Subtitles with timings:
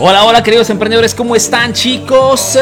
[0.00, 2.56] Hola, hola queridos emprendedores, ¿cómo están chicos?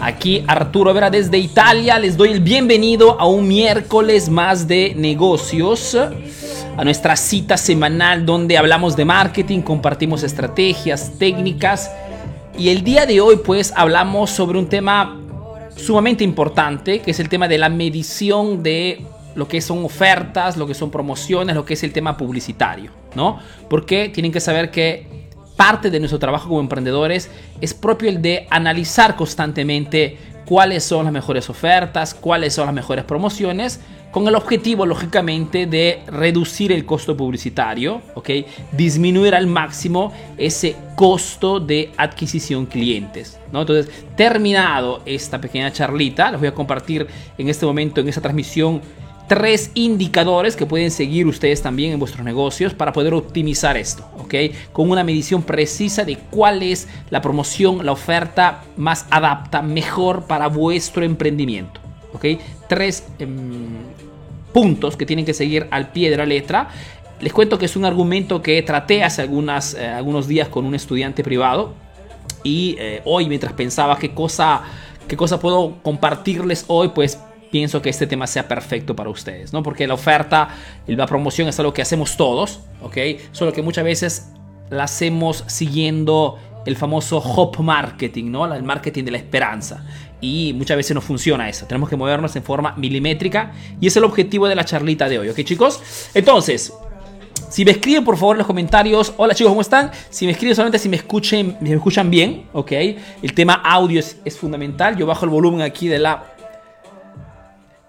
[0.00, 5.94] Aquí Arturo Vera desde Italia, les doy el bienvenido a un miércoles más de negocios,
[5.94, 11.90] a nuestra cita semanal donde hablamos de marketing, compartimos estrategias, técnicas
[12.58, 15.20] y el día de hoy pues hablamos sobre un tema
[15.76, 19.04] sumamente importante que es el tema de la medición de
[19.34, 23.38] lo que son ofertas, lo que son promociones, lo que es el tema publicitario, ¿no?
[23.68, 28.46] Porque tienen que saber que parte de nuestro trabajo como emprendedores es propio el de
[28.50, 34.84] analizar constantemente cuáles son las mejores ofertas, cuáles son las mejores promociones, con el objetivo,
[34.84, 38.28] lógicamente, de reducir el costo publicitario, ¿ok?
[38.72, 43.62] Disminuir al máximo ese costo de adquisición clientes, ¿no?
[43.62, 47.06] Entonces, terminado esta pequeña charlita, les voy a compartir
[47.38, 48.82] en este momento, en esta transmisión,
[49.32, 54.34] tres indicadores que pueden seguir ustedes también en vuestros negocios para poder optimizar esto, ¿ok?
[54.74, 60.48] Con una medición precisa de cuál es la promoción, la oferta más adapta, mejor para
[60.48, 61.80] vuestro emprendimiento,
[62.12, 62.26] ¿ok?
[62.68, 63.68] Tres em,
[64.52, 66.68] puntos que tienen que seguir al pie de la letra.
[67.18, 70.74] Les cuento que es un argumento que traté hace algunas, eh, algunos días con un
[70.74, 71.72] estudiante privado
[72.42, 74.60] y eh, hoy mientras pensaba qué cosa,
[75.08, 77.18] qué cosa puedo compartirles hoy, pues
[77.52, 79.62] pienso que este tema sea perfecto para ustedes, ¿no?
[79.62, 80.48] Porque la oferta
[80.88, 82.96] y la promoción es algo que hacemos todos, ¿ok?
[83.30, 84.32] Solo que muchas veces
[84.70, 88.52] la hacemos siguiendo el famoso hop marketing, ¿no?
[88.52, 89.84] El marketing de la esperanza.
[90.20, 91.66] Y muchas veces no funciona eso.
[91.66, 95.28] Tenemos que movernos en forma milimétrica y es el objetivo de la charlita de hoy,
[95.28, 95.82] ¿ok chicos?
[96.14, 96.72] Entonces,
[97.50, 99.90] si me escriben por favor en los comentarios, hola chicos, ¿cómo están?
[100.08, 102.72] Si me escriben solamente si me, escuchen, me escuchan bien, ¿ok?
[103.22, 104.96] El tema audio es, es fundamental.
[104.96, 106.31] Yo bajo el volumen aquí de la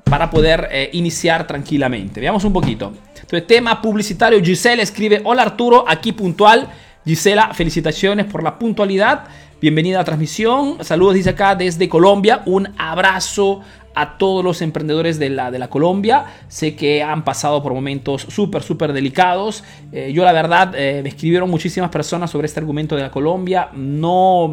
[0.04, 2.20] para poder eh, iniciar tranquilamente.
[2.20, 2.94] Veamos un poquito.
[3.16, 4.44] Entonces, tema publicitario.
[4.44, 6.68] Gisela escribe, hola Arturo, aquí puntual.
[7.06, 9.26] Gisela, felicitaciones por la puntualidad.
[9.60, 10.78] Bienvenida a la transmisión.
[10.82, 12.44] Saludos, dice acá desde Colombia.
[12.46, 13.62] Un abrazo
[13.96, 16.26] a todos los emprendedores de la, de la Colombia.
[16.48, 19.64] Sé que han pasado por momentos súper, súper delicados.
[19.92, 23.70] Eh, yo la verdad, eh, me escribieron muchísimas personas sobre este argumento de la Colombia.
[23.74, 24.52] No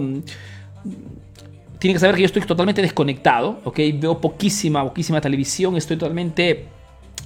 [1.81, 3.79] tienen que saber que yo estoy totalmente desconectado, ¿ok?
[3.95, 6.69] Veo poquísima, poquísima televisión, estoy totalmente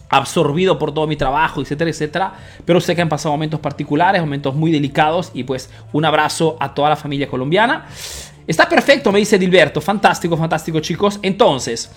[0.09, 2.33] absorbido por todo mi trabajo, etcétera, etcétera.
[2.65, 6.73] Pero sé que han pasado momentos particulares, momentos muy delicados y pues un abrazo a
[6.73, 7.87] toda la familia colombiana.
[8.47, 9.81] Está perfecto, me dice Dilberto.
[9.81, 11.19] Fantástico, fantástico, chicos.
[11.23, 11.91] Entonces,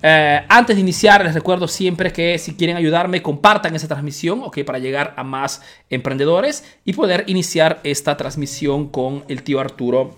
[0.00, 4.60] eh, antes de iniciar, les recuerdo siempre que si quieren ayudarme, compartan esa transmisión, ¿ok?
[4.64, 5.60] Para llegar a más
[5.90, 10.14] emprendedores y poder iniciar esta transmisión con el tío Arturo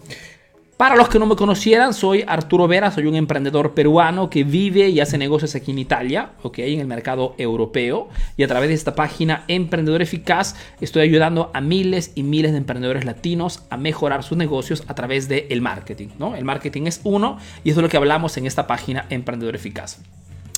[0.80, 4.88] para los que no me conocieran, soy Arturo Vera, soy un emprendedor peruano que vive
[4.88, 8.08] y hace negocios aquí en Italia, ok, en el mercado europeo.
[8.38, 12.56] Y a través de esta página Emprendedor Eficaz estoy ayudando a miles y miles de
[12.56, 16.34] emprendedores latinos a mejorar sus negocios a través del marketing, ¿no?
[16.34, 19.98] El marketing es uno y eso es lo que hablamos en esta página Emprendedor Eficaz.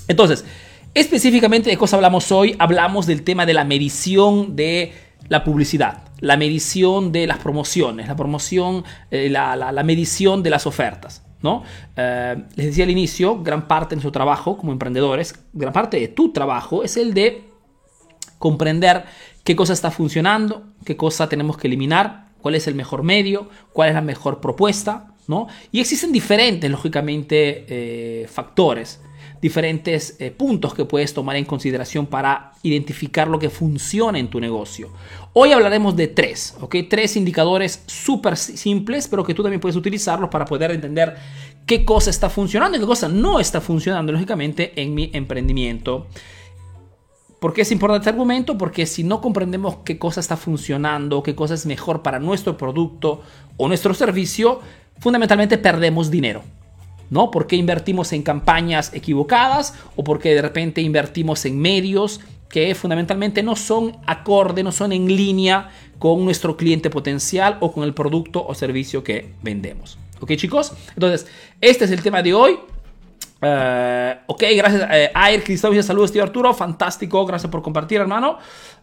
[0.06, 0.44] Entonces,
[0.94, 4.92] específicamente de cosa hablamos hoy, hablamos del tema de la medición de
[5.28, 11.24] la publicidad la medición de las promociones, la promoción, eh, la, medición de las ofertas.
[11.42, 11.64] ¿no?
[11.96, 16.06] Eh, les decía al inicio, gran parte de nuestro trabajo como emprendedores, gran parte de
[16.06, 17.42] tu trabajo es el de
[18.38, 19.04] comprender
[19.42, 23.88] qué cosa está funcionando, qué cosa tenemos que eliminar, cuál es el mejor medio, cuál
[23.88, 25.48] es la mejor propuesta, ¿no?
[25.72, 29.00] Y existen diferentes, lógicamente, eh, factores
[29.42, 34.38] diferentes eh, puntos que puedes tomar en consideración para identificar lo que funciona en tu
[34.38, 34.90] negocio.
[35.32, 36.76] Hoy hablaremos de tres, ¿ok?
[36.88, 41.16] Tres indicadores súper simples, pero que tú también puedes utilizarlos para poder entender
[41.66, 46.06] qué cosa está funcionando y qué cosa no está funcionando, lógicamente, en mi emprendimiento.
[47.40, 48.56] ¿Por qué es importante este argumento?
[48.56, 53.22] Porque si no comprendemos qué cosa está funcionando, qué cosa es mejor para nuestro producto
[53.56, 54.60] o nuestro servicio,
[55.00, 56.44] fundamentalmente perdemos dinero.
[57.12, 57.30] ¿No?
[57.30, 63.42] ¿Por qué invertimos en campañas equivocadas o porque de repente invertimos en medios que fundamentalmente
[63.42, 68.42] no son acorde, no son en línea con nuestro cliente potencial o con el producto
[68.44, 69.98] o servicio que vendemos?
[70.20, 70.72] ¿Ok chicos?
[70.94, 71.26] Entonces,
[71.60, 72.52] este es el tema de hoy.
[73.42, 74.82] Uh, ok, gracias.
[74.82, 76.54] Uh, Air Cristóbal, saludos, tío Arturo.
[76.54, 78.38] Fantástico, gracias por compartir, hermano.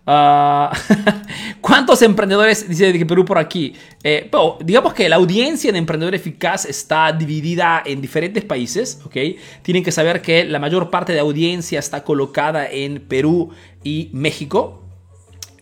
[0.05, 0.73] Uh,
[1.61, 3.75] ¿Cuántos emprendedores, dice de Perú por aquí?
[4.03, 4.29] Eh,
[4.61, 9.17] digamos que la audiencia de Emprendedor Eficaz está dividida en diferentes países, ¿ok?
[9.61, 13.51] Tienen que saber que la mayor parte de audiencia está colocada en Perú
[13.83, 14.83] y México.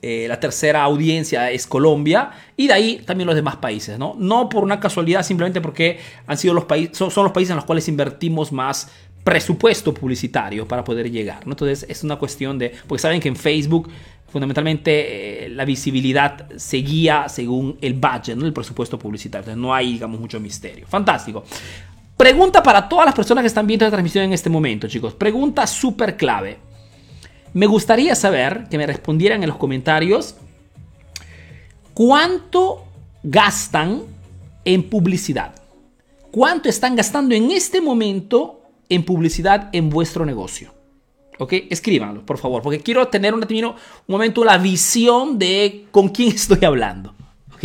[0.01, 4.16] Eh, la tercera audiencia es Colombia y de ahí también los demás países, ¿no?
[4.18, 7.66] No por una casualidad, simplemente porque han sido los países, son, los países en los
[7.66, 8.89] cuales invertimos más
[9.24, 11.42] presupuesto publicitario para poder llegar.
[11.45, 13.89] Entonces es una cuestión de, porque saben que en Facebook
[14.27, 18.45] fundamentalmente eh, la visibilidad se guía según el budget, ¿no?
[18.45, 19.41] el presupuesto publicitario.
[19.41, 20.85] Entonces no hay, digamos, mucho misterio.
[20.88, 21.44] Fantástico.
[22.15, 25.13] Pregunta para todas las personas que están viendo la transmisión en este momento, chicos.
[25.13, 26.57] Pregunta súper clave.
[27.53, 30.35] Me gustaría saber que me respondieran en los comentarios
[31.94, 32.85] cuánto
[33.24, 34.01] gastan
[34.65, 35.56] en publicidad.
[36.31, 40.76] ¿Cuánto están gastando en este momento en publicidad en vuestro negocio?
[41.39, 41.54] ¿Ok?
[41.69, 43.75] Escríbanlo, por favor, porque quiero tener un, un
[44.07, 47.13] momento la visión de con quién estoy hablando.
[47.54, 47.63] ¿Ok?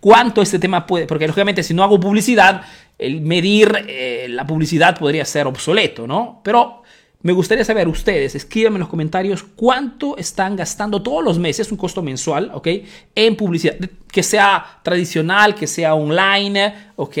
[0.00, 1.06] ¿Cuánto este tema puede?
[1.06, 2.62] Porque lógicamente si no hago publicidad,
[2.98, 6.40] el medir eh, la publicidad podría ser obsoleto, ¿no?
[6.42, 6.83] Pero
[7.24, 11.78] me gustaría saber ustedes, escríbanme en los comentarios cuánto están gastando todos los meses, un
[11.78, 12.68] costo mensual, ¿ok?
[13.14, 13.76] En publicidad,
[14.12, 17.16] que sea tradicional, que sea online, ¿ok?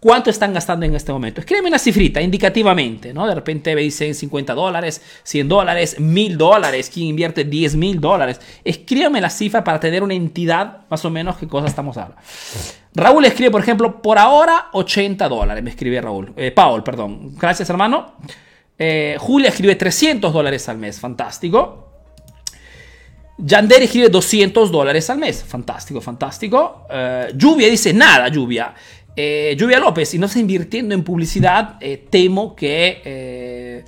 [0.00, 1.42] ¿Cuánto están gastando en este momento?
[1.42, 3.26] Escríbanme una cifrita indicativamente, ¿no?
[3.26, 8.40] De repente me dicen 50 dólares, 100 dólares, 1000 dólares, ¿quién invierte 10 mil dólares?
[8.64, 12.22] Escríbanme la cifra para tener una entidad más o menos qué cosa estamos hablando.
[12.94, 16.32] Raúl escribe, por ejemplo, por ahora 80 dólares, me escribe Raúl.
[16.38, 17.36] Eh, Paul, perdón.
[17.36, 18.14] Gracias, hermano.
[18.84, 21.88] Eh, Julia escribe 300 dólares al mes, fantástico.
[23.38, 26.88] Yander escribe 200 dólares al mes, fantástico, fantástico.
[26.90, 28.74] Eh, lluvia dice nada, lluvia.
[29.14, 31.78] Eh, lluvia López, si no está invirtiendo en publicidad,
[32.10, 33.84] temo que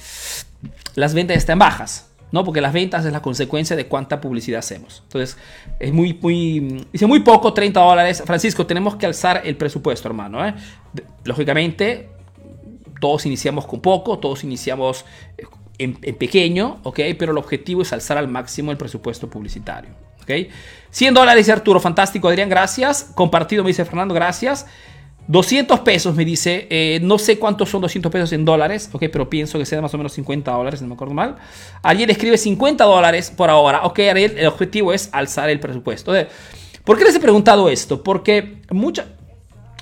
[0.95, 2.11] las ventas estén bajas.
[2.31, 2.45] ¿no?
[2.45, 5.03] Porque las ventas es la consecuencia de cuánta publicidad hacemos.
[5.07, 5.37] Entonces,
[5.79, 8.23] es muy, muy, dice muy poco, 30 dólares.
[8.25, 10.41] Francisco, tenemos que alzar el presupuesto, hermano.
[11.25, 12.14] Lógicamente,
[13.05, 15.05] todos iniciamos con poco, todos iniciamos
[15.37, 15.45] eh,
[15.77, 17.01] en, pequeño, ¿ok?
[17.19, 19.91] Pero el objetivo es alzar al máximo el presupuesto publicitario,
[20.23, 20.51] ¿ok?
[20.89, 23.13] 100 dólares, Arturo, fantástico, Adrián, gracias.
[23.15, 24.65] Compartido, me dice Fernando, gracias.
[25.27, 29.29] 200 pesos, me dice, eh, no sé cuántos son 200 pesos en dólares, ok, pero
[29.29, 31.37] pienso que sea más o menos 50 dólares, no me acuerdo mal.
[31.83, 36.15] Ariel escribe 50 dólares por ahora, ok, Ariel, el objetivo es alzar el presupuesto.
[36.85, 38.03] ¿Por qué les he preguntado esto?
[38.03, 39.09] Porque mucha...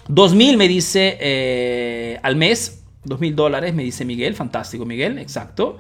[0.09, 4.35] 2000 me dice eh, al mes, Dos mil dólares, me dice Miguel.
[4.35, 5.79] Fantástico, Miguel, exacto.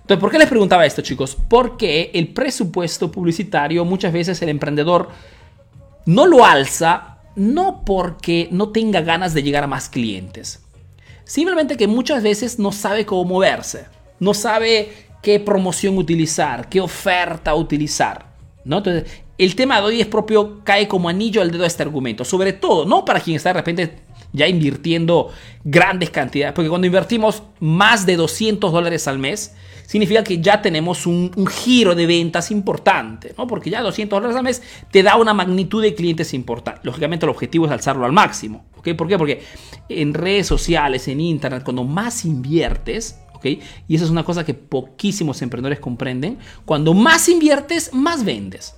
[0.00, 1.36] Entonces, ¿por qué les preguntaba esto, chicos?
[1.48, 5.10] Porque el presupuesto publicitario muchas veces el emprendedor
[6.06, 10.62] no lo alza, no porque no tenga ganas de llegar a más clientes.
[11.24, 13.86] Simplemente que muchas veces no sabe cómo moverse,
[14.18, 14.90] no sabe
[15.22, 18.32] qué promoción utilizar, qué oferta utilizar.
[18.64, 18.78] ¿no?
[18.78, 19.04] Entonces,
[19.38, 22.24] el tema de hoy es propio, cae como anillo al dedo este argumento.
[22.24, 23.98] Sobre todo, no para quien está de repente
[24.32, 25.30] ya invirtiendo
[25.64, 29.54] grandes cantidades, porque cuando invertimos más de 200 dólares al mes,
[29.86, 33.46] significa que ya tenemos un, giro de ventas importante, ¿no?
[33.46, 36.80] Porque ya 200 dólares al mes te da una magnitud de clientes importante.
[36.84, 38.94] Lógicamente el objetivo es alzarlo al máximo, ¿ok?
[38.94, 39.18] ¿Por qué?
[39.18, 39.42] Porque
[39.88, 43.44] en redes sociales, en internet, cuando más inviertes, ¿ok?
[43.86, 48.76] Y eso es una cosa que poquísimos emprendedores comprenden, cuando más inviertes, más vendes.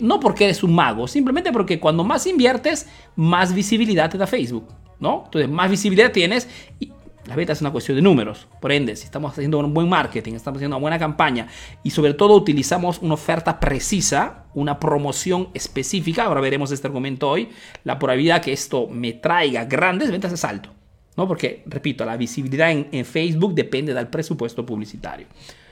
[0.00, 4.66] No porque eres un mago, simplemente porque cuando más inviertes, más visibilidad te da Facebook,
[4.98, 5.22] ¿no?
[5.26, 6.92] Entonces, más visibilidad tienes y
[7.26, 8.48] la venta es una cuestión de números.
[8.60, 11.46] Por ende, si estamos haciendo un buen marketing, estamos haciendo una buena campaña
[11.82, 17.48] y sobre todo utilizamos una oferta precisa, una promoción específica, ahora veremos este argumento hoy,
[17.84, 20.70] la probabilidad que esto me traiga grandes ventas es alto,
[21.16, 21.28] ¿no?
[21.28, 25.26] Porque, repito, la visibilidad en, en Facebook depende del presupuesto publicitario.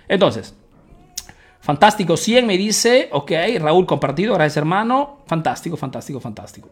[0.07, 0.55] Entonces,
[1.61, 6.69] Fantástico, 100 me dice, ok, Raúl compartido, gracias hermano, fantástico, fantástico, fantástico.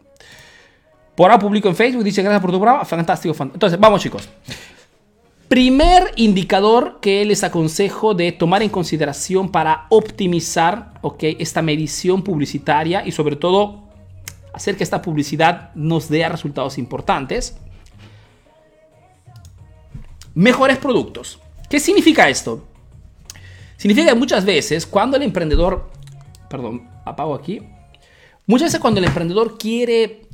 [1.15, 3.55] Por ahora publico en Facebook, dice gracias por tu programa, fantástico, fantástico.
[3.55, 4.29] Entonces, vamos chicos.
[5.47, 13.05] Primer indicador que les aconsejo de tomar en consideración para optimizar okay, esta medición publicitaria
[13.05, 13.87] y sobre todo
[14.53, 17.57] hacer que esta publicidad nos dé resultados importantes.
[20.33, 21.39] Mejores productos.
[21.69, 22.67] ¿Qué significa esto?
[23.77, 25.89] Significa que muchas veces cuando el emprendedor,
[26.49, 27.61] perdón, apago aquí,
[28.47, 30.27] muchas veces cuando el emprendedor quiere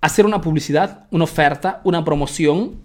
[0.00, 2.82] hacer una publicidad, una oferta, una promoción,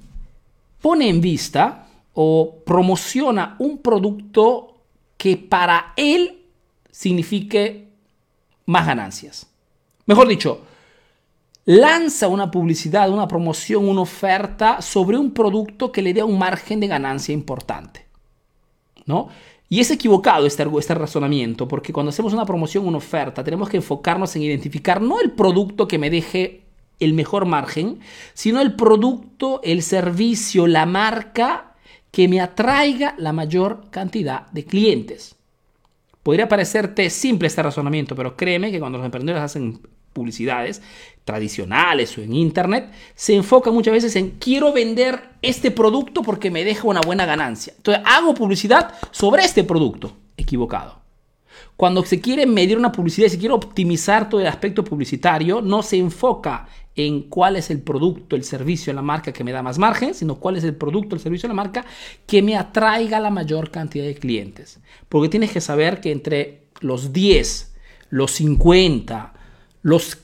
[0.80, 4.84] pone en vista o promociona un producto
[5.18, 6.46] que para él
[6.92, 7.90] signifique
[8.66, 9.48] más ganancias.
[10.06, 10.62] Mejor dicho,
[11.66, 16.80] lanza una publicidad, una promoción, una oferta sobre un producto que le dé un margen
[16.80, 18.09] de ganancia importante.
[19.70, 23.78] Y es equivocado este, este razonamiento, porque cuando hacemos una promoción, una oferta, tenemos que
[23.78, 26.64] enfocarnos en identificar no el producto que me deje
[27.00, 28.00] el mejor margen,
[28.34, 31.76] sino el producto, el servicio, la marca
[32.12, 35.36] que me atraiga la mayor cantidad de clientes.
[36.24, 39.82] Podría parecerte simple este razonamiento, pero créeme que cuando los emprendedores hacen
[40.14, 40.82] publicidades
[41.30, 46.64] tradicionales o en internet, se enfoca muchas veces en quiero vender este producto porque me
[46.64, 47.74] deja una buena ganancia.
[47.78, 50.12] Entonces hago publicidad sobre este producto.
[50.36, 50.98] Equivocado.
[51.76, 55.84] Cuando se quiere medir una publicidad y se quiere optimizar todo el aspecto publicitario, no
[55.84, 59.78] se enfoca en cuál es el producto, el servicio, la marca que me da más
[59.78, 61.86] margen, sino cuál es el producto, el servicio, la marca
[62.26, 64.80] que me atraiga la mayor cantidad de clientes.
[65.08, 67.76] Porque tienes que saber que entre los 10,
[68.10, 69.34] los 50,
[69.84, 70.18] los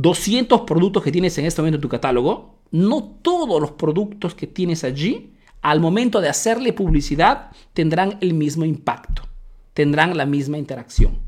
[0.00, 4.46] 200 productos que tienes en este momento en tu catálogo, no todos los productos que
[4.46, 9.22] tienes allí, al momento de hacerle publicidad, tendrán el mismo impacto,
[9.74, 11.18] tendrán la misma interacción.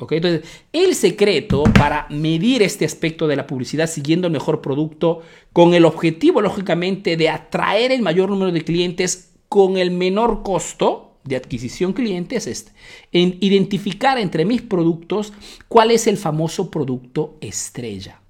[0.00, 0.42] Entonces,
[0.72, 5.84] el secreto para medir este aspecto de la publicidad siguiendo el mejor producto, con el
[5.84, 11.92] objetivo, lógicamente, de atraer el mayor número de clientes con el menor costo de adquisición
[11.92, 12.72] cliente, es este.
[13.12, 15.32] En identificar entre mis productos
[15.68, 18.20] cuál es el famoso producto estrella.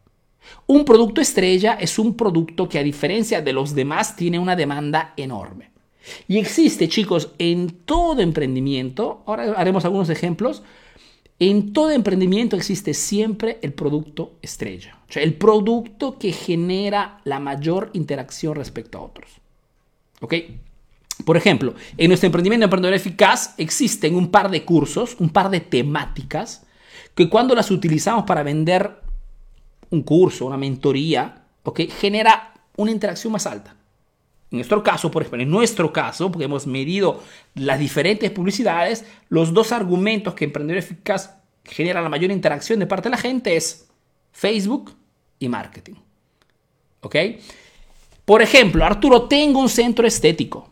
[0.66, 5.12] Un producto estrella es un producto que a diferencia de los demás tiene una demanda
[5.16, 5.70] enorme.
[6.26, 10.62] Y existe, chicos, en todo emprendimiento, ahora haremos algunos ejemplos,
[11.38, 17.38] en todo emprendimiento existe siempre el producto estrella, o sea, el producto que genera la
[17.38, 19.30] mayor interacción respecto a otros.
[20.20, 20.34] ¿Ok?
[21.24, 25.60] Por ejemplo, en nuestro emprendimiento Emprendedor Eficaz existen un par de cursos, un par de
[25.60, 26.64] temáticas
[27.14, 29.00] que cuando las utilizamos para vender
[29.90, 31.80] un curso, una mentoría, ¿ok?
[31.98, 33.74] genera una interacción más alta.
[34.50, 37.22] En nuestro caso, por ejemplo, en nuestro caso, porque hemos medido
[37.54, 41.34] las diferentes publicidades, los dos argumentos que Emprendedor Eficaz
[41.64, 43.88] genera la mayor interacción de parte de la gente es
[44.32, 44.94] Facebook
[45.38, 45.94] y marketing.
[47.00, 47.16] ¿Ok?
[48.24, 50.70] Por ejemplo, Arturo, tengo un centro estético.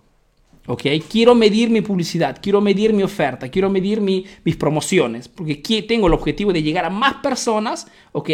[0.67, 0.83] ¿Ok?
[1.09, 6.13] Quiero medir mi publicidad, quiero medir mi oferta, quiero medir mis promociones, porque tengo el
[6.13, 8.31] objetivo de llegar a más personas, ¿ok?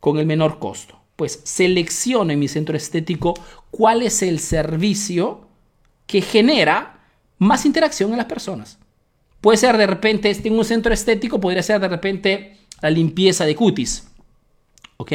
[0.00, 3.34] Con el menor costo pues selecciono en mi centro estético
[3.70, 5.46] cuál es el servicio
[6.06, 7.06] que genera
[7.38, 8.78] más interacción en las personas.
[9.40, 13.54] Puede ser de repente, en un centro estético, podría ser de repente la limpieza de
[13.54, 14.08] cutis.
[14.96, 15.12] ¿Ok?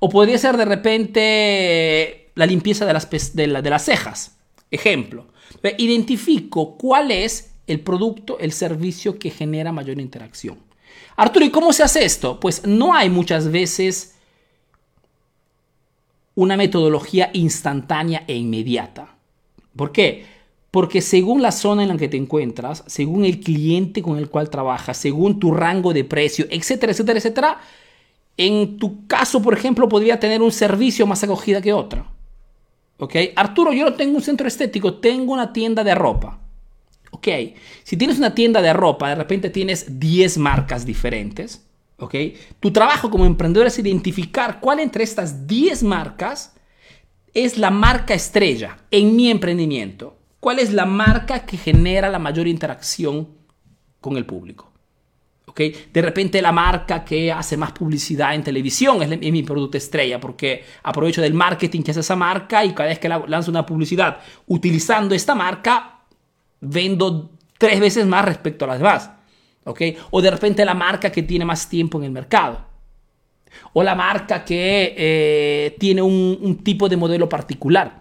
[0.00, 2.92] O podría ser de repente la limpieza de
[3.70, 4.36] las cejas.
[4.70, 5.26] Ejemplo.
[5.78, 10.58] Identifico cuál es el producto, el servicio que genera mayor interacción.
[11.16, 12.40] Arturo, ¿y cómo se hace esto?
[12.40, 14.14] Pues no hay muchas veces
[16.34, 19.16] una metodología instantánea e inmediata.
[19.74, 20.24] ¿Por qué?
[20.70, 24.48] Porque según la zona en la que te encuentras, según el cliente con el cual
[24.48, 27.60] trabajas, según tu rango de precio, etcétera, etcétera, etcétera,
[28.36, 32.06] en tu caso, por ejemplo, podría tener un servicio más acogida que otro.
[32.98, 33.14] ¿Ok?
[33.36, 36.40] Arturo, yo no tengo un centro estético, tengo una tienda de ropa.
[37.10, 37.28] ¿Ok?
[37.84, 41.64] Si tienes una tienda de ropa, de repente tienes 10 marcas diferentes.
[41.98, 42.14] ¿ok?
[42.60, 46.54] Tu trabajo como emprendedor es identificar cuál entre estas 10 marcas
[47.34, 50.16] es la marca estrella en mi emprendimiento.
[50.40, 53.28] ¿Cuál es la marca que genera la mayor interacción
[54.00, 54.67] con el público?
[55.58, 55.92] ¿Ok?
[55.92, 60.64] De repente la marca que hace más publicidad en televisión es, mi producto estrella porque
[60.82, 65.14] aprovecho del marketing que hace esa marca y cada vez que lanzo una publicidad utilizando
[65.14, 66.00] esta marca,
[66.60, 69.10] vendo tres veces más respecto a las demás.
[70.10, 72.66] O de repente la marca que tiene más tiempo en el mercado.
[73.72, 78.00] O la marca que eh, tiene un, tipo de modelo particular.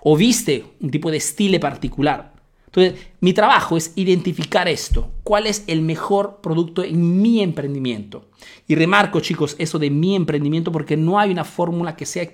[0.00, 2.34] O viste un tipo de estilo particular.
[2.68, 5.10] Entonces, mi trabajo es identificar esto.
[5.24, 8.26] ¿Cuál es el mejor producto en mi emprendimiento?
[8.66, 12.30] Y remarco, chicos, eso de mi emprendimiento porque no hay una fórmula que sea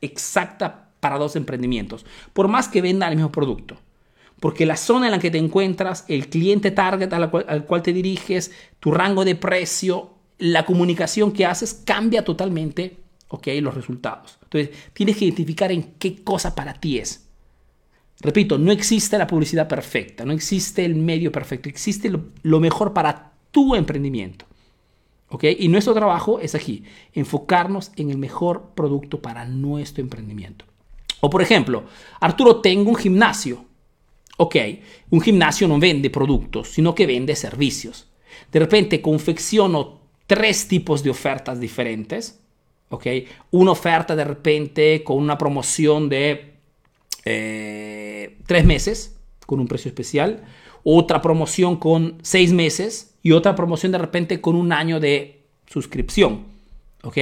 [0.00, 2.06] exacta para dos emprendimientos.
[2.32, 3.76] Por más que vendan el mismo producto
[4.44, 7.30] porque la zona en la que te encuentras, el cliente target al
[7.64, 12.98] cual, te diriges, tu rango de precio, la comunicación que haces cambia totalmente
[13.28, 14.38] okay, los resultados.
[14.42, 17.23] Entonces, tienes que identificar en qué cosa para ti es.
[18.20, 23.32] Repito, no existe la publicidad perfecta, no existe el medio perfecto, existe lo, mejor para
[23.50, 24.46] tu emprendimiento.
[25.28, 25.56] ¿okay?
[25.58, 30.64] Y nuestro trabajo es aquí, enfocarnos en el mejor producto para nuestro emprendimiento.
[31.20, 31.84] O por ejemplo,
[32.20, 33.64] Arturo, tengo un gimnasio.
[34.36, 34.56] Ok,
[35.10, 38.08] un gimnasio no vende productos, sino que vende servicios.
[38.50, 42.40] De repente confecciono tres tipos de ofertas diferentes.
[42.88, 43.06] Ok,
[43.52, 46.54] una oferta de repente con una promoción de
[47.24, 47.93] eh,
[48.46, 49.16] tres meses
[49.46, 50.44] con un precio especial,
[50.82, 56.44] otra promoción con seis meses y otra promoción de repente con un año de suscripción.
[57.02, 57.18] ¿ok?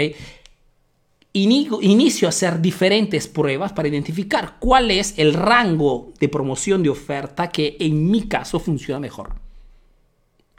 [1.35, 7.49] inicio a hacer diferentes pruebas para identificar cuál es el rango de promoción de oferta
[7.49, 9.35] que en mi caso funciona mejor.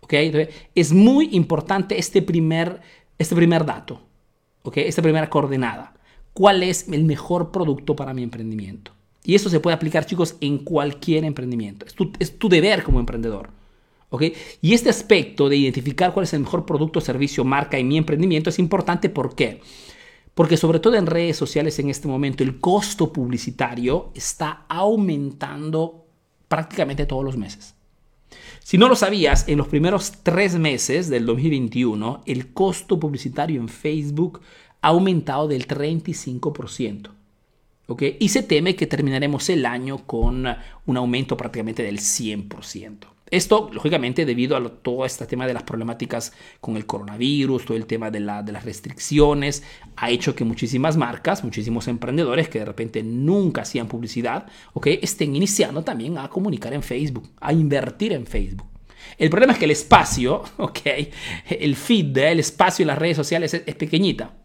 [0.01, 0.13] ¿Ok?
[0.75, 2.81] es muy importante este primer
[3.17, 4.01] este primer dato,
[4.63, 4.77] ¿ok?
[4.77, 5.93] Esta primera coordenada.
[6.33, 8.91] ¿Cuál es el mejor producto para mi emprendimiento?
[9.23, 11.85] Y eso se puede aplicar, chicos, en cualquier emprendimiento.
[12.19, 13.49] Es tu, deber como emprendedor.
[14.09, 14.23] ¿ok?
[14.61, 18.49] Y este aspecto de identificar cuál es el mejor producto, servicio, marca en mi emprendimiento
[18.49, 19.09] es importante.
[19.09, 19.61] ¿Por qué?
[20.33, 26.05] Porque sobre todo en redes sociales en este momento el costo publicitario está aumentando
[26.47, 27.75] prácticamente todos los meses.
[28.59, 33.69] Si no lo sabías, en los primeros tres meses del 2021 el costo publicitario en
[33.69, 34.41] Facebook
[34.81, 37.09] ha aumentado del 35%.
[37.87, 38.03] ¿Ok?
[38.19, 40.45] Y se teme que terminaremos el año con
[40.85, 43.13] un aumento prácticamente del 100%.
[43.33, 47.87] Esto, lógicamente, debido a todo este tema de las problemáticas con el coronavirus, todo el
[47.87, 49.63] tema de, de, las restricciones,
[49.95, 54.85] ha hecho que muchísimas marcas, muchísimos emprendedores que de repente nunca hacían publicidad, ¿ok?
[55.01, 58.67] estén iniciando también a comunicar en Facebook, a invertir en Facebook.
[59.17, 60.79] El problema es que el espacio, ¿ok?
[61.49, 64.42] el feed, el espacio en las redes sociales es, pequeñita.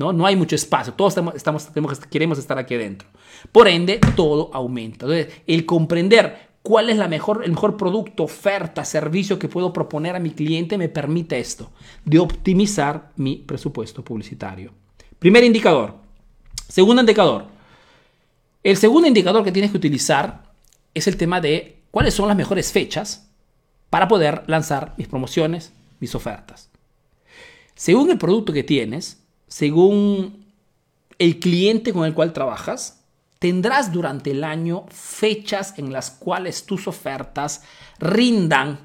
[0.00, 0.14] ¿No?
[0.14, 1.68] no hay mucho espacio, todos estamos,
[2.10, 3.06] queremos estar aquí adentro.
[3.52, 5.04] Por ende, todo aumenta.
[5.04, 10.16] Entonces, el comprender cuál es la mejor, el mejor producto, oferta, servicio que puedo proponer
[10.16, 11.70] a mi cliente me permite esto,
[12.04, 14.72] de optimizar mi presupuesto publicitario.
[15.18, 15.96] Primer indicador.
[16.66, 17.44] Segundo indicador.
[18.62, 20.50] El segundo indicador que tienes que utilizar
[20.94, 23.30] es el tema de cuáles son las mejores fechas
[23.90, 26.70] para poder lanzar mis promociones, mis ofertas.
[27.74, 29.19] Según el producto que tienes,
[29.50, 30.46] según
[31.18, 33.02] el cliente con el cual trabajas,
[33.40, 37.62] tendrás durante el año fechas en las cuales tus ofertas
[37.98, 38.78] rindan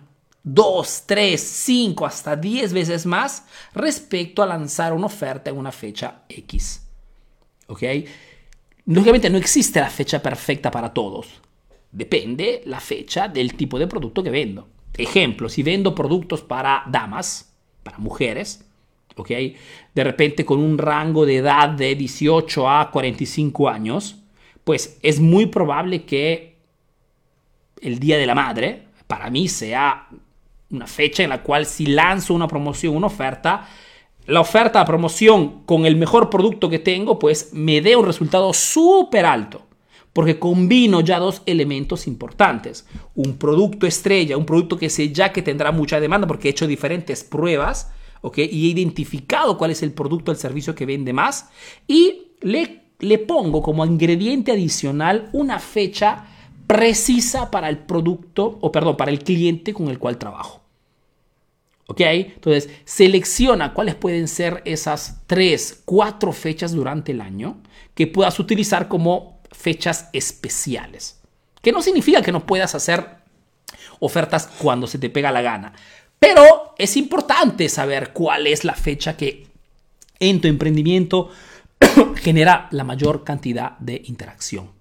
[0.43, 6.23] 2, 3, 5, hasta 10 veces más respecto a lanzar una oferta en una fecha
[6.27, 6.81] X.
[7.67, 7.83] ¿Ok?
[8.87, 11.27] Lógicamente no existe la fecha perfecta para todos.
[11.91, 14.67] Depende la fecha del tipo de producto que vendo.
[14.95, 17.53] Ejemplo, si vendo productos para damas,
[17.83, 18.64] para mujeres,
[19.15, 19.29] ¿ok?
[19.93, 24.17] De repente con un rango de edad de 18 a 45 años,
[24.63, 26.57] pues es muy probable que
[27.81, 30.07] el Día de la Madre, para mí, sea
[30.71, 33.67] una fecha en la cual si lanzo una promoción, una oferta,
[34.27, 38.53] la oferta, la promoción con el mejor producto que tengo, pues me dé un resultado
[38.53, 39.61] súper alto.
[40.13, 42.87] Porque combino ya dos elementos importantes.
[43.15, 46.67] Un producto estrella, un producto que sé ya que tendrá mucha demanda porque he hecho
[46.67, 48.37] diferentes pruebas, ¿ok?
[48.39, 51.49] Y he identificado cuál es el producto, el servicio que vende más.
[51.87, 56.27] Y le le pongo como ingrediente adicional una fecha
[56.67, 60.61] precisa para el producto, o perdón, para el cliente con el cual trabajo.
[61.87, 62.01] ¿Ok?
[62.01, 67.57] Entonces, selecciona cuáles pueden ser esas tres, cuatro fechas durante el año
[67.93, 71.21] que puedas utilizar como fechas especiales.
[71.61, 73.05] Que no significa que no puedas hacer
[73.99, 75.73] ofertas cuando se te pega la gana.
[76.19, 79.47] Pero es importante saber cuál es la fecha que
[80.19, 81.29] en tu emprendimiento
[82.15, 84.75] genera la mayor cantidad de interacción.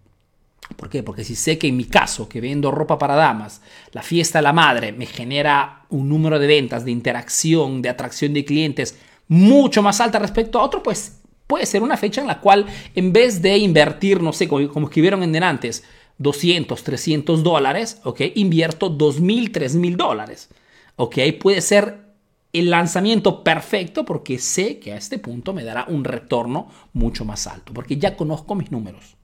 [0.77, 1.03] ¿Por qué?
[1.03, 3.61] Porque si sé que en mi caso, que vendo ropa para damas,
[3.93, 8.33] la fiesta de la madre me genera un número de ventas, de interacción, de atracción
[8.33, 12.41] de clientes mucho más alta respecto a otro, pues puede ser una fecha en la
[12.41, 15.85] cual en vez de invertir, no sé, como, como escribieron en antes,
[16.19, 18.21] 200, 300 dólares, ¿ok?
[18.37, 20.49] Invierto 2.000, 3.000 dólares,
[20.97, 21.19] ¿ok?
[21.41, 22.05] Puede ser
[22.53, 27.47] el lanzamiento perfecto porque sé que a este punto me dará un retorno mucho más
[27.47, 29.17] alto, porque ya conozco mis números.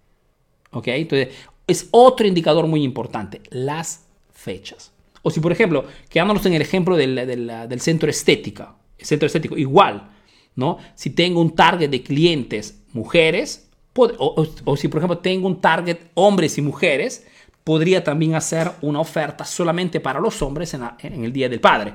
[0.72, 0.88] ¿Ok?
[0.88, 1.28] Entonces,
[1.66, 4.92] es otro indicador muy importante, las fechas.
[5.22, 10.10] O si, por ejemplo, quedándonos en el ejemplo del, centro estética, el centro estético, igual,
[10.56, 10.78] ¿no?
[10.94, 16.56] Si tengo un target de clientes mujeres, o, si, por ejemplo, tengo un target hombres
[16.58, 17.26] y mujeres,
[17.64, 21.94] podría también hacer una oferta solamente para los hombres en el Día del Padre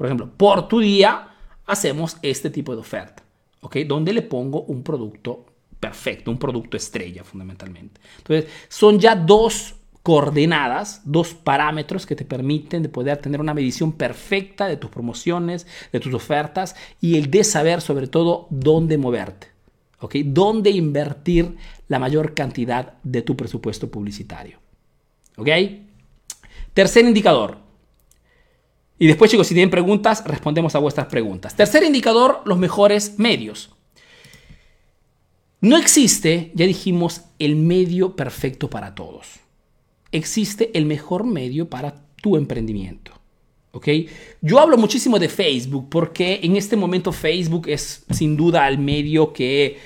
[0.00, 1.28] por ejemplo, por tu día
[1.66, 3.22] hacemos este tipo de oferta,
[3.60, 3.80] ¿ok?
[3.86, 5.44] Donde le pongo un producto
[5.78, 8.00] perfecto, un producto estrella fundamentalmente.
[8.16, 13.92] Entonces, son ya dos coordenadas, dos parámetros que te permiten de poder tener una medición
[13.92, 19.48] perfecta de tus promociones, de tus ofertas y el de saber sobre todo dónde moverte,
[19.98, 20.14] ¿ok?
[20.24, 24.60] Dónde invertir la mayor cantidad de tu presupuesto publicitario,
[25.40, 25.48] ¿ok?
[26.74, 27.58] Tercer indicador,
[29.00, 31.56] y después, chicos, si tienen preguntas, respondemos a vuestras preguntas.
[31.56, 33.70] Tercer indicador, los mejores medios.
[35.62, 39.40] No existe, ya dijimos, el medio perfecto para todos.
[40.12, 43.12] Existe el mejor medio para tu emprendimiento.
[43.72, 43.88] ¿Ok?
[44.42, 49.32] Yo hablo muchísimo de Facebook porque en este momento Facebook es sin duda el medio
[49.32, 49.78] que,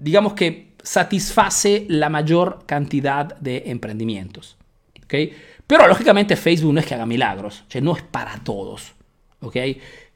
[0.00, 4.56] digamos que, satisface la mayor cantidad de emprendimientos.
[5.04, 5.14] ¿Ok?
[5.66, 8.92] Pero lógicamente Facebook no es que haga milagros, no es para todos.
[9.40, 9.56] ¿ok?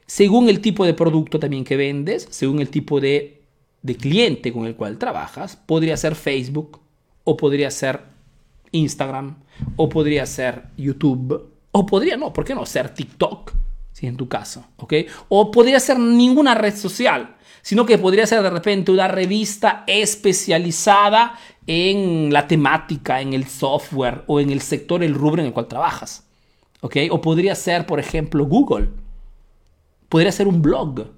[0.07, 3.43] según el tipo de producto también que vendes, según el tipo de,
[3.83, 6.81] de cliente con el cual trabajas, podría ser Facebook
[7.25, 8.01] o podría ser
[8.71, 9.37] Instagram
[9.75, 13.53] o podría ser YouTube o podría no, ¿por qué no ser TikTok?
[13.93, 14.93] Si en tu caso, ¿ok?
[15.29, 17.36] O podría ser ninguna red social,
[17.67, 24.23] sino que podría ser de repente una revista especializada en la temática, en el software
[24.29, 26.29] o en el sector, el rubro en el cual trabajas.
[26.81, 26.97] ¿Ok?
[27.11, 28.91] O podría ser, por ejemplo, Google.
[30.09, 31.09] Podría ser un blog.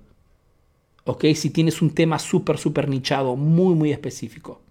[1.05, 1.27] ¿Ok?
[1.35, 4.63] Si tienes un tema súper, súper nichado, muy, muy específico.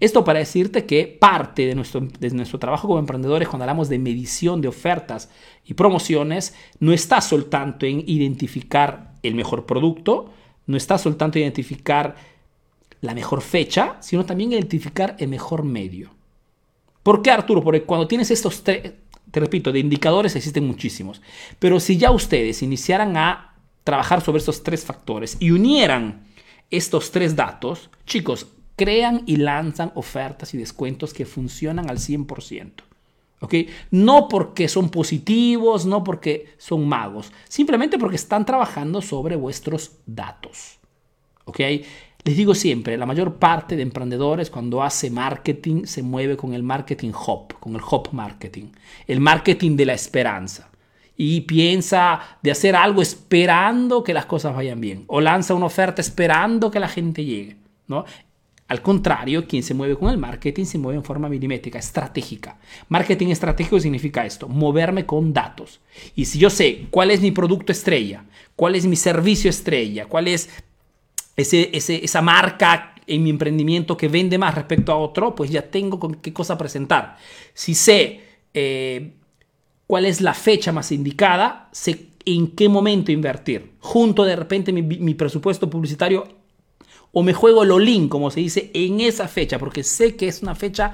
[0.00, 3.98] Esto para decirte que parte de nuestro, de nuestro trabajo como emprendedores cuando hablamos de
[3.98, 5.28] medición de ofertas
[5.66, 10.32] y promociones no está soltanto en identificar el mejor producto,
[10.66, 12.16] no está soltanto en identificar
[13.00, 16.10] la mejor fecha, sino también identificar el mejor medio.
[17.02, 17.62] ¿Por qué Arturo?
[17.62, 18.92] Porque cuando tienes estos tres,
[19.30, 21.20] te repito, de indicadores existen muchísimos,
[21.58, 26.26] pero si ya ustedes iniciaran a trabajar sobre estos tres factores y unieran
[26.70, 28.46] estos tres datos, chicos,
[28.76, 32.70] crean y lanzan ofertas y descuentos que funcionan al 100%.
[33.42, 33.54] ¿Ok?
[33.90, 40.78] No porque son positivos, no porque son magos, simplemente porque están trabajando sobre vuestros datos.
[41.44, 41.60] ¿ok?
[42.24, 46.62] Les digo siempre, la mayor parte de emprendedores cuando hace marketing se mueve con el
[46.62, 48.66] marketing hop, con el hop marketing,
[49.08, 50.70] el marketing de la esperanza.
[51.16, 55.04] Y piensa de hacer algo esperando que las cosas vayan bien.
[55.08, 57.56] O lanza una oferta esperando que la gente llegue.
[57.86, 58.04] ¿no?
[58.72, 62.56] Al contrario, quien se mueve con el marketing se mueve en forma milimétrica, estratégica.
[62.88, 65.80] Marketing estratégico significa esto, moverme con datos.
[66.16, 68.24] Y si yo sé cuál es mi producto estrella,
[68.56, 70.48] cuál es mi servicio estrella, cuál es
[71.36, 76.00] ese, esa marca en mi emprendimiento que vende más respecto a otro, pues ya tengo
[76.00, 77.18] con qué cosa presentar.
[77.52, 78.22] Si sé
[78.54, 79.12] eh,
[79.86, 83.72] cuál es la fecha más indicada, sé en qué momento invertir.
[83.80, 86.41] Junto de repente mi, mi presupuesto publicitario
[87.12, 90.42] o me juego el olín, como se dice, en esa fecha, porque sé que es
[90.42, 90.92] una fecha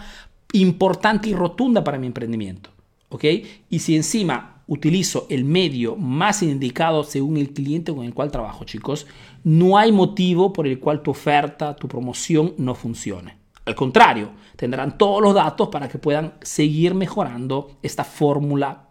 [0.52, 2.70] importante y rotunda para mi emprendimiento.
[3.10, 3.24] ¿Ok?
[3.70, 8.64] Y si encima utilizo el medio más indicado según el cliente con el cual trabajo,
[8.64, 9.06] chicos,
[9.42, 13.38] no hay motivo por el cual tu oferta, tu promoción no funcione.
[13.64, 18.88] Al contrario, tendrán todos los datos para que puedan seguir mejorando esta fórmula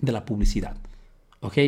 [0.00, 0.76] de la publicidad.
[1.40, 1.58] ¿Ok?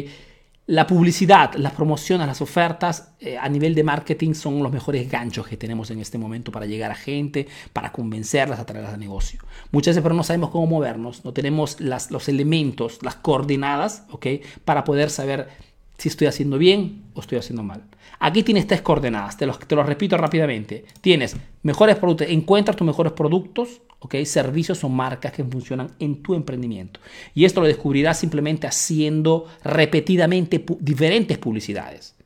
[0.67, 5.47] La publicidad, las promociones, las ofertas eh, a nivel de marketing son los mejores ganchos
[5.47, 9.41] que tenemos en este momento para llegar a gente, para convencerlas, a traerlas a negocio.
[9.73, 14.27] Muchas veces pero no sabemos cómo movernos, no tenemos las, los elementos, las coordenadas, ¿ok?
[14.65, 15.49] Para poder saber
[15.99, 17.83] si estoy haciendo bien o estoy haciendo mal.
[18.27, 20.87] Aquí tienes tres coordenadas, te los, te los repito rápidamente.
[21.03, 24.15] Tienes mejores productos, encuentra tus mejores productos, ¿ok?
[24.25, 27.01] Servicios o marcas que funcionan en tu emprendimiento.
[27.35, 32.17] Y esto lo descubrirás simplemente haciendo repetidamente diferentes publicidades,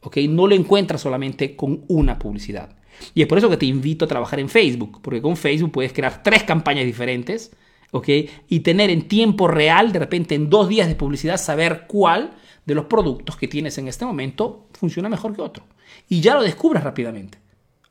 [0.00, 0.16] ¿ok?
[0.30, 2.78] No lo encuentras solamente con una publicidad.
[3.12, 5.92] Y es por eso que te invito a trabajar en Facebook, porque con Facebook puedes
[5.92, 7.50] crear tres campañas diferentes,
[7.90, 8.08] ¿ok?
[8.48, 12.30] Y tener en tiempo real, de repente en dos días de publicidad, saber cuál
[12.66, 15.64] de los productos que tienes en este momento funciona mejor que otro.
[16.08, 17.38] Y ya lo descubres rápidamente.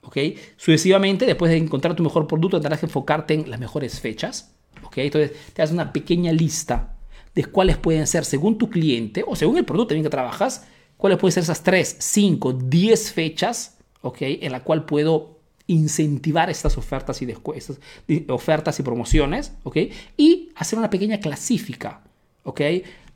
[0.01, 0.17] ¿ok?
[0.57, 4.53] Sucesivamente, después de encontrar tu mejor producto, tendrás que enfocarte en las mejores fechas.
[4.83, 4.97] ¿ok?
[4.99, 6.95] Entonces, te haces una pequeña lista
[7.35, 11.19] de cuáles pueden ser, según tu cliente o según el producto en que trabajas, cuáles
[11.19, 14.17] pueden ser esas 3, 5, 10 fechas ¿ok?
[14.21, 17.79] en la cual puedo incentivar estas ofertas y, estas
[18.27, 19.77] ofertas y promociones ¿ok?
[20.17, 22.01] y hacer una pequeña clasifica
[22.43, 22.61] ¿ok?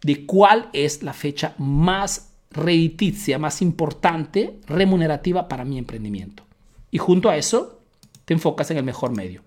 [0.01, 6.43] De cuál es la fecha más rediticia, más importante, remunerativa para mi emprendimiento.
[6.91, 7.81] Y junto a eso,
[8.25, 9.41] te enfocas en el mejor medio.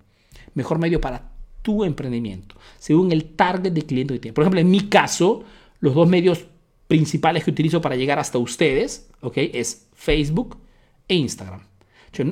[0.54, 1.30] Mejor medio para
[1.62, 4.34] tu emprendimiento, según el target de cliente que tienes.
[4.34, 5.44] Por ejemplo, en mi caso,
[5.80, 6.46] los dos medios
[6.86, 9.36] principales que utilizo para llegar hasta ustedes, ¿ok?
[9.36, 10.58] Es Facebook
[11.06, 11.62] e Instagram.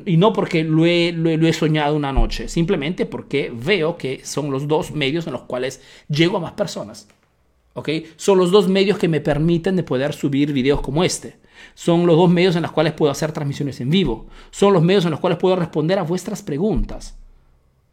[0.07, 4.91] Y no porque lo, he, soñado una noche, simplemente porque veo que son los dos
[4.91, 7.07] medios en los cuales llego a más personas.
[7.79, 7.89] ¿Ok?
[8.17, 11.37] Son los dos medios que me permiten de poder subir videos como este.
[11.75, 14.27] Son los dos medios en los cuales puedo hacer transmisiones en vivo.
[14.51, 17.17] Son los medios en los cuales puedo responder a vuestras preguntas.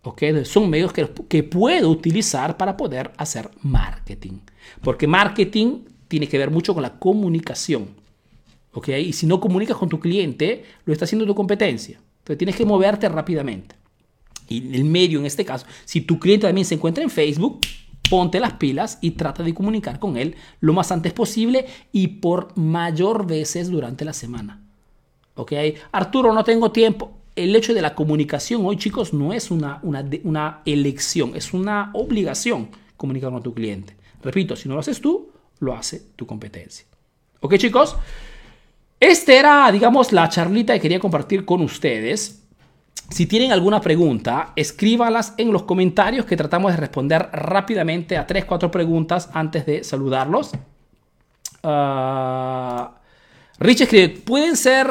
[0.02, 0.24] ¿ok?
[0.44, 4.40] Son medios que, puedo utilizar para poder hacer marketing.
[4.82, 7.90] Porque marketing tiene que ver mucho con la comunicación.
[8.74, 8.90] ¿ok?
[8.90, 12.00] Y si no comunicas con tu cliente, lo está haciendo tu competencia.
[12.20, 13.76] Entonces tienes que moverte rápidamente.
[14.48, 17.62] Y el medio en este caso, si tu cliente también se encuentra en Facebook,
[18.10, 22.58] ponte las pilas y trata de comunicar con él lo más antes posible y por
[22.58, 24.62] mayor veces durante la semana.
[25.36, 25.54] ¿Ok?
[25.92, 27.12] Arturo, no tengo tiempo.
[27.36, 32.70] El hecho de la comunicación hoy, chicos, no es una, una, elección, es una obligación
[32.96, 33.96] comunicar con tu cliente.
[34.24, 36.86] Repito, si no lo haces tú, lo hace tu competencia.
[37.42, 37.98] ¿Ok chicos?
[39.00, 42.45] Esta era, digamos, la charlita que quería compartir con ustedes.
[43.10, 48.46] Si tienen alguna pregunta, escríbalas en los comentarios que tratamos de responder rápidamente a 3,
[48.46, 50.52] 4 preguntas antes de saludarlos.
[51.64, 52.88] Uh,
[53.60, 54.88] Rich escribe, pueden ser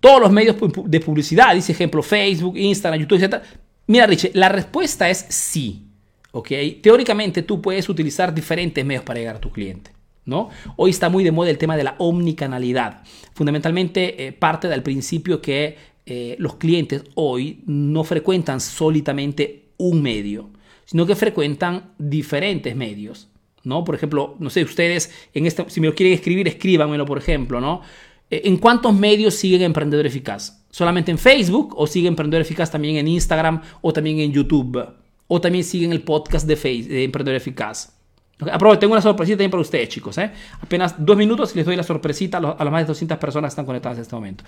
[0.00, 3.42] todos los medios de publicidad, dice ejemplo Facebook, Instagram, YouTube, etc.
[3.86, 5.88] Mira Rich, la respuesta es sí.
[6.32, 6.48] ¿ok?
[6.82, 9.92] Teóricamente tú puedes utilizar diferentes medios para llegar a tu cliente.
[10.24, 10.50] ¿No?
[10.76, 13.00] Hoy está muy de moda el tema de la omnicanalidad.
[13.32, 15.78] Fundamentalmente eh, parte del principio que
[16.10, 20.48] eh, los clientes hoy no frecuentan solamente un medio,
[20.86, 23.28] sino que frecuentan diferentes medios.
[23.62, 23.84] ¿no?
[23.84, 27.82] Por ejemplo, no sé, ustedes, este, si me lo quieren escribir, escríbanmelo, por ejemplo, ¿no?
[28.30, 30.64] Eh, ¿En cuántos medios siguen Emprendedor Eficaz?
[30.70, 34.82] ¿Solamente en Facebook o sigue Emprendedor Eficaz también en Instagram o también en YouTube?
[35.26, 37.92] ¿O también siguen el podcast de, Facebook, de Emprendedor Eficaz?
[38.40, 40.16] Okay, tengo una sorpresita también para ustedes, chicos.
[40.16, 40.30] ¿eh?
[40.62, 43.52] Apenas dos minutos y les doy la sorpresita a, las más de 200 personas que
[43.52, 44.44] están conectadas en este momento.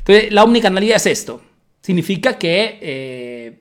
[0.00, 1.42] Entonces, la omnicanalidad es esto.
[1.80, 3.60] Significa que eh,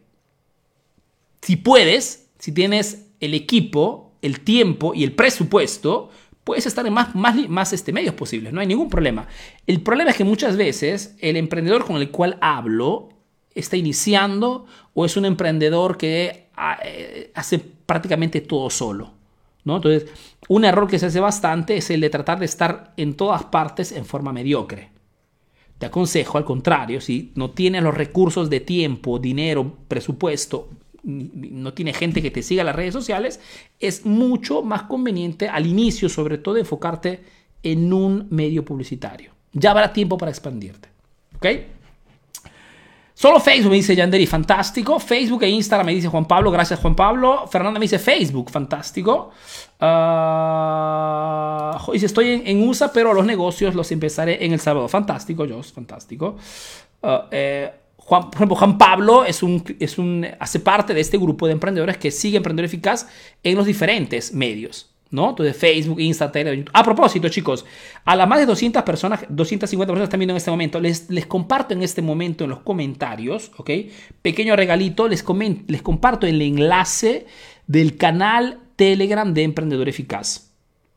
[1.42, 6.10] si puedes, si tienes el equipo, el tiempo y el presupuesto,
[6.44, 8.52] puedes estar en más, más, más este, medios posibles.
[8.52, 9.28] No hay ningún problema.
[9.68, 13.10] El problema es que muchas veces el emprendedor con el cual hablo
[13.54, 19.20] está iniciando o es un emprendedor que ah, eh, hace prácticamente todo solo.
[19.76, 20.10] Entonces,
[20.48, 23.92] un error que se hace bastante es el de tratar de estar en todas partes
[23.92, 24.90] en forma mediocre.
[25.80, 30.70] Te aconsejo, al contrario, si no tienes los recursos de tiempo, dinero, presupuesto,
[31.04, 33.40] no tiene gente que te siga en las redes sociales,
[33.80, 37.22] es mucho más conveniente al inicio, sobre todo, enfocarte
[37.64, 39.32] en un medio publicitario.
[39.54, 40.90] Ya habrá tiempo para expandirte.
[41.38, 41.46] ¿Ok?
[43.20, 44.98] Solo Facebook me dice Yanderi, fantástico.
[44.98, 47.48] Facebook e Instagram me dice Juan Pablo, gracias Juan Pablo.
[47.48, 49.32] Fernanda me dice Facebook, fantástico.
[49.78, 54.90] Uh, dice, estoy en, USA, pero los negocios los empezaré en El Salvador.
[54.90, 56.38] Fantástico, Jos, fantástico.
[57.02, 61.46] Uh, eh, por ejemplo, Juan Pablo es un, es un, hace parte de este grupo
[61.46, 63.06] de emprendedores que sigue Emprendedor Eficaz
[63.44, 64.96] en los diferentes medios.
[65.12, 65.30] ¿No?
[65.32, 67.66] Entonces Facebook, Insta, Telegram, A propósito, chicos,
[68.06, 71.26] a las más de 200 personas, 250 personas están viendo en este momento, les, les
[71.26, 73.72] comparto en este momento en los comentarios, ¿ok?
[74.22, 75.26] Pequeño regalito, les,
[75.68, 77.26] les comparto el enlace
[77.68, 80.50] del canal Telegram de Emprendedor Eficaz.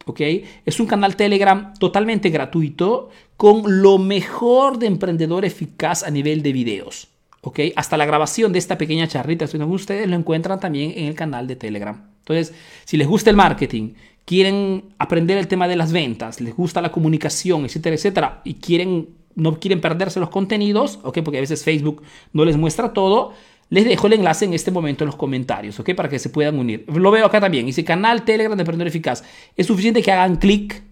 [0.05, 0.21] ¿Ok?
[0.65, 6.53] Es un canal Telegram totalmente gratuito con lo mejor de Emprendedor Eficaz a nivel de
[6.53, 7.09] videos.
[7.41, 7.61] ¿Ok?
[7.77, 11.47] Hasta la grabación de esta pequeña charrita, si ustedes lo encuentran también en el canal
[11.47, 12.12] de Telegram.
[12.23, 12.55] Entonces,
[12.85, 16.93] si les gusta el marketing, quieren aprender el tema de las ventas, les gusta la
[16.93, 21.19] comunicación, etcétera, etcétera, y quieren, no quieren perderse los contenidos, ¿ok?
[21.25, 23.33] Porque a veces Facebook no les muestra todo,
[23.71, 25.95] les dejo el enlace en este momento en los comentarios, ¿ok?
[25.95, 26.85] Para que se puedan unir.
[26.89, 27.67] Lo veo acá también.
[27.67, 29.25] Dice canal Telegram de Emprendedor Eficaz.
[29.57, 30.83] Es suficiente que hagan clic,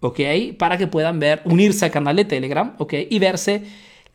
[0.00, 0.20] ¿ok?
[0.56, 2.94] Para que puedan ver, unirse al canal de Telegram, ¿ok?
[3.10, 3.64] Y verse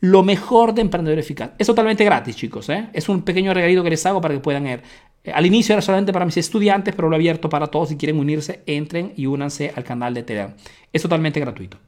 [0.00, 1.52] lo mejor de Emprendedor Eficaz.
[1.58, 2.68] Es totalmente gratis, chicos.
[2.68, 2.88] ¿eh?
[2.92, 4.82] Es un pequeño regalito que les hago para que puedan ver.
[5.24, 7.88] Eh, al inicio era solamente para mis estudiantes, pero lo he abierto para todos.
[7.88, 10.54] Si quieren unirse, entren y únanse al canal de Telegram.
[10.92, 11.78] Es totalmente gratuito.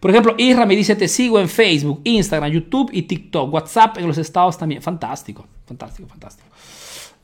[0.00, 3.52] Por ejemplo, Isra me dice, te sigo en Facebook, Instagram, YouTube y TikTok.
[3.52, 4.82] WhatsApp en los estados también.
[4.82, 6.48] Fantástico, fantástico, fantástico.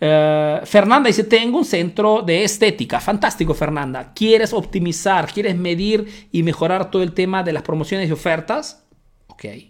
[0.00, 3.00] Eh, Fernanda dice, tengo un centro de estética.
[3.00, 4.12] Fantástico, Fernanda.
[4.14, 8.84] ¿Quieres optimizar, quieres medir y mejorar todo el tema de las promociones y ofertas?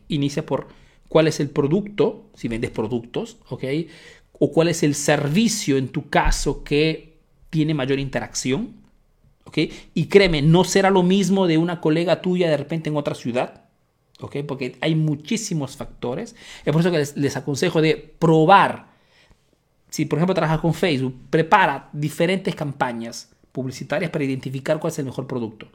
[0.08, 0.68] Inicia por
[1.08, 3.64] cuál es el producto, si vendes productos, ¿ok?
[4.40, 7.18] O cuál es el servicio en tu caso que
[7.50, 8.74] tiene mayor interacción,
[9.44, 9.58] ¿ok?
[9.94, 13.64] Y créeme, no será lo mismo de una colega tuya de repente en otra ciudad,
[14.20, 14.38] ¿ok?
[14.48, 16.34] Porque hay muchísimos factores.
[16.64, 18.90] Es por eso que les, aconsejo de probar.
[19.88, 25.04] Si por ejemplo trabajas con Facebook, prepara diferentes campañas publicitarias para identificar cuál es el
[25.04, 25.68] mejor producto.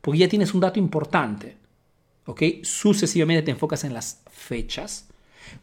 [0.00, 1.56] Porque ya tienes un dato importante.
[2.26, 2.42] ¿ok?
[2.62, 5.08] Sucesivamente te enfocas en las fechas.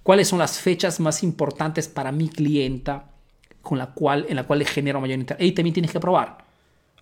[0.03, 3.11] ¿Cuáles son las fechas más importantes para mi clienta
[3.61, 5.45] con la cual, en la cual le genero mayor interés?
[5.45, 6.45] Y también tienes que probar,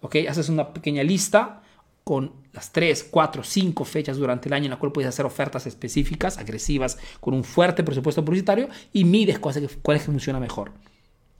[0.02, 0.18] ¿ok?
[0.30, 1.62] Haces una pequeña lista
[2.04, 5.68] con las 3, 4, 5 fechas durante el año en la cual puedes hacer ofertas
[5.68, 10.72] específicas, agresivas, con un fuerte presupuesto publicitario y mides cuál es, cuál que funciona mejor.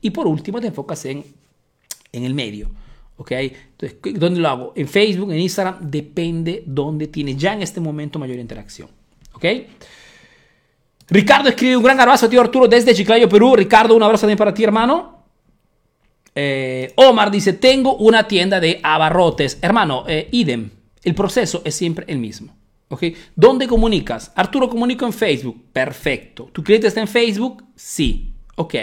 [0.00, 1.24] Y por último te enfocas en,
[2.12, 2.70] en el medio.
[3.16, 3.32] ¿Ok?
[3.32, 4.72] Entonces, ¿dónde lo hago?
[4.74, 8.88] En Facebook, en Instagram, depende dónde tiene ya en este momento mayor interacción.
[9.34, 9.44] ¿Ok?
[11.12, 13.54] Ricardo escribe un gran abrazo, tío Arturo, desde Chiclayo, Perú.
[13.54, 15.24] Ricardo, un abrazo también para ti, hermano.
[16.34, 19.58] Eh, Omar dice, tengo una tienda de abarrotes.
[19.60, 20.70] Hermano, eh, idem,
[21.04, 22.56] el proceso es siempre el mismo.
[22.88, 23.04] ¿Ok?
[23.36, 24.32] ¿Dónde comunicas?
[24.34, 25.62] Arturo, comunico en Facebook.
[25.70, 26.48] Perfecto.
[26.50, 27.62] ¿Tu cliente está en Facebook?
[27.76, 28.32] Sí.
[28.56, 28.74] Ok.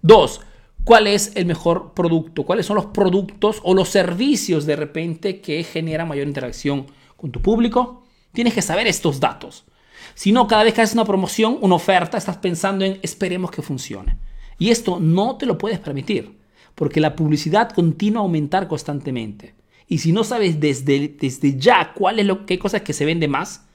[0.00, 0.42] Dos,
[0.84, 5.64] cuál es el mejor producto, cuáles son los productos o los servicios de repente que
[5.64, 8.04] generan mayor interacción con tu público?
[8.32, 9.64] Tienes que saber estos datos.
[10.14, 13.62] Si no, cada vez que haces una promoción, una oferta, estás pensando en esperemos que
[13.62, 14.16] funcione.
[14.58, 16.38] Y esto no te lo puedes permitir,
[16.74, 19.54] porque la publicidad continúa a aumentar constantemente.
[19.88, 23.28] Y si no sabes desde, desde ya cuál es lo, qué cosas que se vende
[23.28, 23.66] más,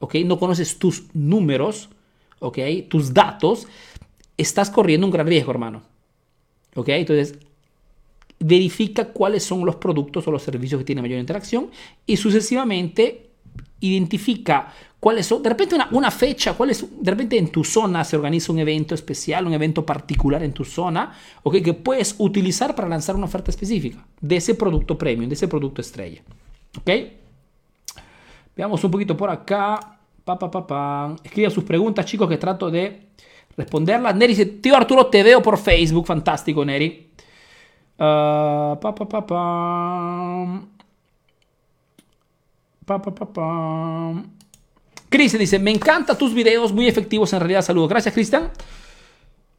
[0.00, 0.16] ¿ok?
[0.26, 1.90] No conoces tus números,
[2.40, 2.58] ¿ok?
[2.88, 3.66] Tus datos,
[4.36, 5.82] estás corriendo un gran riesgo, hermano.
[6.74, 6.88] ¿Ok?
[6.90, 7.38] Entonces,
[8.38, 11.70] verifica cuáles son los productos o los servicios que tienen mayor interacción
[12.04, 13.30] y sucesivamente
[13.86, 18.16] identifica cuáles son, de repente una, fecha, cuál es, de repente en tu zona se
[18.16, 21.56] organiza un evento especial, un evento particular en tu zona, ¿ok?
[21.62, 25.80] Que puedes utilizar para lanzar una oferta específica de ese producto premium, de ese producto
[25.80, 26.22] estrella,
[26.78, 26.90] ¿ok?
[28.56, 29.98] Veamos un poquito por acá.
[30.24, 33.08] Pa, pa, pa, Escriban sus preguntas, chicos, que trato de
[33.56, 34.14] responderlas.
[34.14, 36.06] Neri dice, tío Arturo, te veo por Facebook.
[36.06, 37.10] Fantástico, Neri.
[37.96, 40.73] Uh, pa, pa, pa, pa.
[42.84, 43.02] Pa.
[45.08, 47.62] Cristian dice, me encantan tus videos, muy efectivos en realidad.
[47.62, 47.88] Saludos.
[47.88, 48.50] Gracias, Cristian.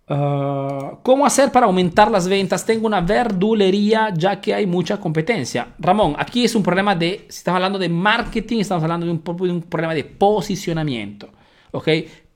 [0.07, 2.65] Uh, ¿Cómo hacer para aumentar las ventas?
[2.65, 5.69] Tengo una verdulería ya que hay mucha competencia.
[5.79, 9.23] Ramón, aquí es un problema de, si estamos hablando de marketing, estamos hablando de un,
[9.23, 11.29] de un problema de posicionamiento.
[11.71, 11.89] ¿Ok?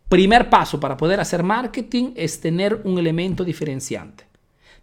[0.08, 4.29] Primer paso para poder hacer marketing es tener un elemento diferenciante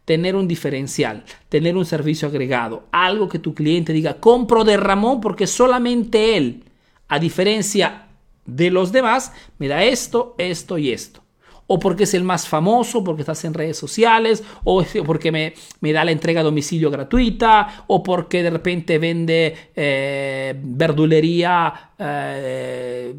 [0.07, 5.21] tener un diferencial, tener un servicio agregado, algo que tu cliente diga, compro de Ramón
[5.21, 6.65] porque solamente él,
[7.09, 8.07] a diferencia
[8.47, 11.23] de los demás, me da esto, esto y esto.
[11.67, 15.93] O porque es el más famoso, porque estás en redes sociales, o porque me, me
[15.93, 21.91] da la entrega a domicilio gratuita, o porque de repente vende eh, verdulería.
[21.99, 23.13] Eh,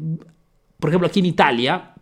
[0.80, 1.92] por ejemplo, aquí en Italia,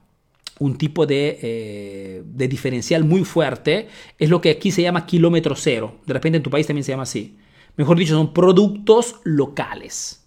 [0.59, 3.89] un tipo eh, de, diferencial muy fuerte
[4.19, 5.97] es lo que aquí se llama kilómetro cero.
[6.07, 7.37] De repente en tu país también se llama así.
[7.77, 10.27] Mejor dicho, son productos locales.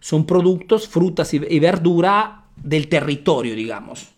[0.00, 4.08] Son productos, frutas y, verdura del territorio, digamos.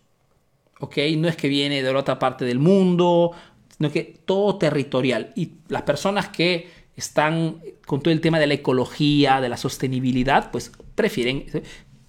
[0.81, 0.97] ¿Ok?
[1.17, 3.31] No es que viene de otra parte del mundo,
[3.77, 5.31] sino que todo territorial.
[5.35, 10.51] Y las personas que están con todo el tema de la ecología, de la sostenibilidad,
[10.51, 11.45] pues prefieren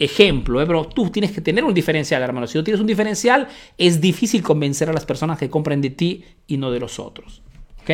[0.00, 0.66] ejemplo, ¿eh?
[0.66, 2.46] pero tú tienes que tener un diferencial, hermano.
[2.46, 6.24] Si no tienes un diferencial, es difícil convencer a las personas que compren de ti
[6.46, 7.42] y no de los otros.
[7.82, 7.90] ¿Ok?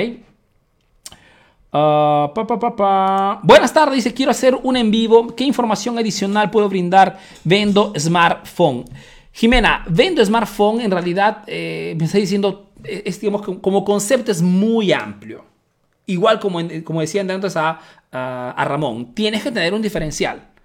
[1.73, 5.35] Ah, Buenas tardes, dice, quiero hacer un en vivo.
[5.35, 7.19] ¿Qué información adicional puedo brindar?
[7.43, 8.85] Vendo smartphone.
[9.33, 14.93] Jimena, vendo smartphone, en realidad, eh, me está diciendo, eh, digamos, como concepto es muy
[14.93, 15.45] amplio.
[16.07, 17.81] Igual como, como decía antes a,
[18.13, 20.56] a Ramón, tienes que tener un diferencial.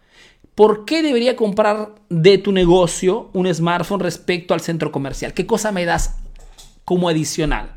[0.55, 5.33] ¿Por qué debería comprar de tu negocio un smartphone respecto al centro comercial?
[5.33, 6.17] ¿Qué cosa me das
[6.83, 7.75] como adicional?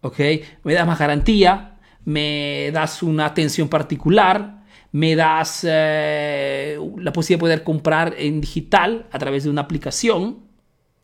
[0.00, 0.18] ¿Ok?
[0.64, 7.40] Me das más garantía, me das una atención particular, me das eh, la posibilidad de
[7.40, 10.40] poder comprar en digital a través de una aplicación.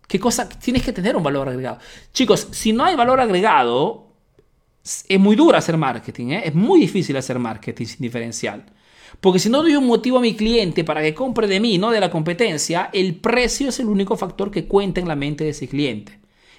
[0.08, 0.48] ¿Qué cosa?
[0.48, 1.78] Tienes que tener un valor agregado.
[2.12, 4.08] Chicos, si no hay valor agregado,
[4.82, 6.42] es muy duro hacer marketing, ¿eh?
[6.46, 8.64] es muy difícil hacer marketing sin diferencial.
[9.20, 11.90] Porque si no doy un motivo a mi cliente para que compre de mí, no
[11.90, 15.50] de la competencia, el precio es el único factor que cuenta en la mente de
[15.50, 16.18] ese cliente.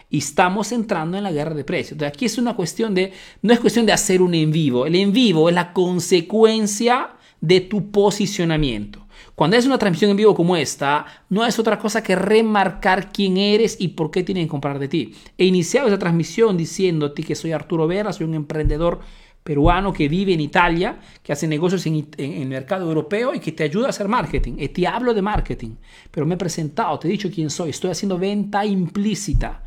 [0.09, 1.93] Y estamos entrando en la guerra de precios.
[1.93, 3.11] Entonces aquí es una cuestión de,
[3.41, 4.85] no es cuestión de hacer un en vivo.
[4.85, 7.11] El en vivo es la consecuencia
[7.41, 9.03] de tu posicionamiento.
[9.35, 13.37] Cuando es una transmisión en vivo como esta, no es otra cosa que remarcar quién
[13.37, 15.15] eres y por qué tienen que comprar de ti.
[15.37, 18.99] He iniciado esa transmisión diciéndote que soy Arturo Vera, soy un emprendedor
[19.43, 23.63] peruano que vive en Italia, que hace negocios en, el mercado europeo y que te
[23.63, 24.53] ayuda a hacer marketing.
[24.57, 25.75] Y te hablo de marketing,
[26.09, 29.63] pero me he presentado, te he dicho quién soy, estoy haciendo venta implícita.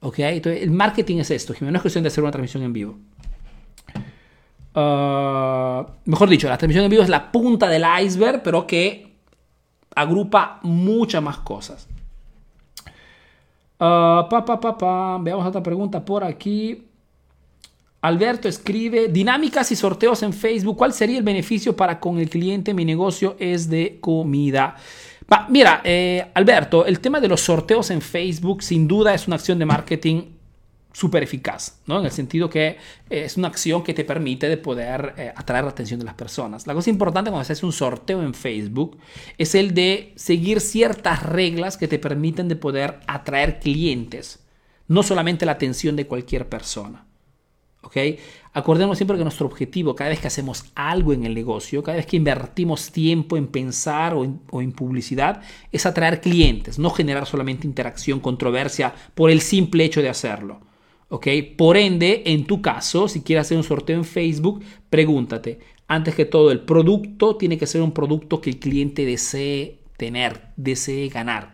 [0.00, 0.20] ¿Ok?
[0.20, 2.98] Entonces, el marketing es esto, no es cuestión de hacer una transmisión en vivo.
[4.74, 9.16] Ah, mejor dicho, la transmisión en vivo es la punta del iceberg, pero que
[9.96, 11.88] agrupa muchas más cosas.
[13.80, 16.87] Uh, pa, Veamos otra pregunta por aquí.
[18.00, 22.72] Alberto escribe, dinámicas y sorteos en Facebook, ¿cuál sería el beneficio para con el cliente?
[22.72, 24.76] Mi negocio es de comida.
[25.48, 29.58] mira, eh, Alberto, el tema de los sorteos en Facebook sin duda es una acción
[29.58, 30.22] de marketing
[30.92, 31.98] súper eficaz, ¿no?
[31.98, 32.76] En el sentido que
[33.10, 36.68] es una acción que te permite de poder eh, atraer la atención de las personas.
[36.68, 38.96] La cosa importante cuando haces un sorteo en Facebook
[39.38, 44.44] es el de seguir ciertas reglas que te permiten de poder atraer clientes,
[44.86, 47.08] no solamente la atención de cualquier persona.
[48.52, 52.06] Acordemos siempre que nuestro objetivo, cada vez que hacemos algo en el negocio, cada vez
[52.06, 58.20] que invertimos tiempo en pensar o en, publicidad, es atraer clientes, no generar solamente interacción,
[58.20, 60.60] controversia por el simple hecho de hacerlo.
[61.08, 61.26] ¿ok?
[61.56, 66.26] Por ende, en tu caso, si quieres hacer un sorteo en Facebook, pregúntate, antes que
[66.26, 71.52] todo, el producto tiene que ser un producto que el cliente desee tener, desee ganar.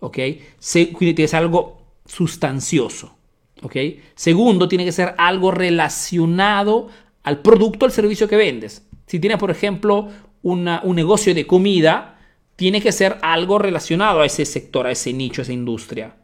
[0.00, 0.16] ¿Ok?
[0.16, 3.15] que ser algo sustancioso.
[3.62, 3.76] ¿Ok?
[4.14, 6.88] Segundo, tiene que ser algo relacionado
[7.22, 8.86] al producto, al servicio que vendes.
[9.06, 10.08] Si tienes, por ejemplo,
[10.42, 12.18] un negocio de comida,
[12.56, 16.14] tiene que ser algo relacionado a ese sector, a ese nicho, a esa industria.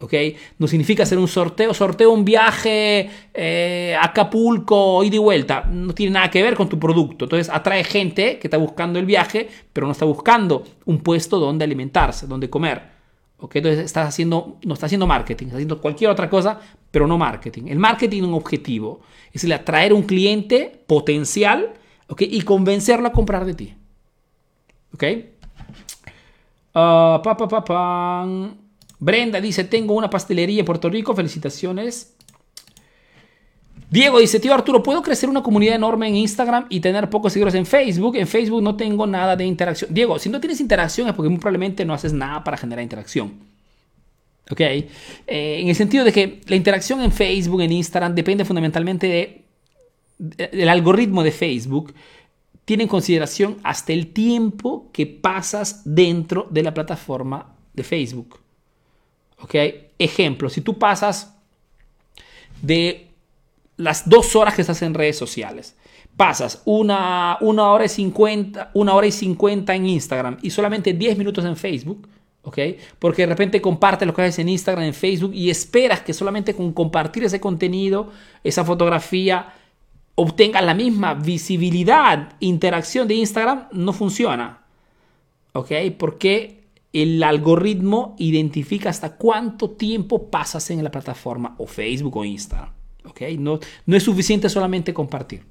[0.00, 0.14] ¿ok?
[0.58, 5.94] No significa hacer un sorteo, sorteo un viaje eh, a Acapulco y de vuelta, no
[5.94, 7.24] tiene nada que ver con tu producto.
[7.24, 11.64] Entonces atrae gente que está buscando el viaje, pero no está buscando un puesto donde
[11.64, 12.93] alimentarse, donde comer.
[13.44, 13.56] ¿Ok?
[13.56, 16.58] Entonces estás haciendo, no está haciendo marketing, está haciendo cualquier otra cosa,
[16.90, 17.64] pero no marketing.
[17.66, 21.74] El marketing es un objetivo, es el atraer un cliente potencial
[22.08, 22.22] ¿ok?
[22.22, 23.74] y convencerlo a comprar de ti.
[24.94, 25.04] ¿Ok?
[26.76, 28.26] Uh, pa,
[28.98, 32.13] Brenda dice, tengo una pastelería en Puerto Rico, felicitaciones.
[33.94, 37.54] Diego dice, tío Arturo, ¿puedo crecer una comunidad enorme en Instagram y tener pocos seguidores
[37.54, 38.16] en Facebook?
[38.16, 39.94] En Facebook no tengo nada de interacción.
[39.94, 43.34] Diego, si no tienes interacción es porque muy probablemente no haces nada para generar interacción.
[44.50, 44.60] ¿Ok?
[44.60, 44.88] Eh,
[45.28, 49.06] en el sentido de que la interacción en Facebook, en Instagram, depende fundamentalmente
[50.18, 51.94] de, del algoritmo de Facebook.
[52.64, 58.40] Tiene en consideración hasta el tiempo que pasas dentro de la plataforma de Facebook.
[59.38, 59.54] ¿Ok?
[60.00, 61.36] Ejemplo, si tú pasas
[62.60, 63.03] de
[63.76, 65.76] las dos horas que estás en redes sociales,
[66.16, 71.18] pasas una, una, hora y 50, una hora y 50 en Instagram y solamente 10
[71.18, 72.08] minutos en Facebook,
[72.42, 72.58] ¿ok?
[72.98, 76.54] Porque de repente compartes lo que haces en Instagram, en Facebook y esperas que solamente
[76.54, 78.10] con compartir ese contenido,
[78.44, 79.54] esa fotografía,
[80.14, 84.62] obtengas la misma visibilidad, interacción de Instagram, no funciona.
[85.52, 85.70] ¿Ok?
[85.98, 92.83] Porque el algoritmo identifica hasta cuánto tiempo pasas en la plataforma o Facebook o Instagram.
[93.04, 93.38] ¿Okay?
[93.38, 95.42] No, no es suficiente solamente compartir.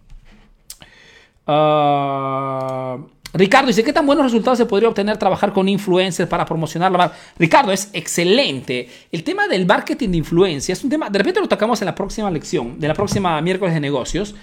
[1.45, 2.97] Ah,
[3.33, 6.97] Ricardo dice, ¿qué tan buenos resultados se podría obtener trabajar con influencers para promocionar la
[6.99, 7.17] marca?
[7.37, 8.87] Ricardo, es excelente.
[9.11, 11.95] El tema del marketing de influencia es un tema, de repente lo tocamos en la
[11.95, 14.35] próxima lección, de la próxima miércoles de negocios.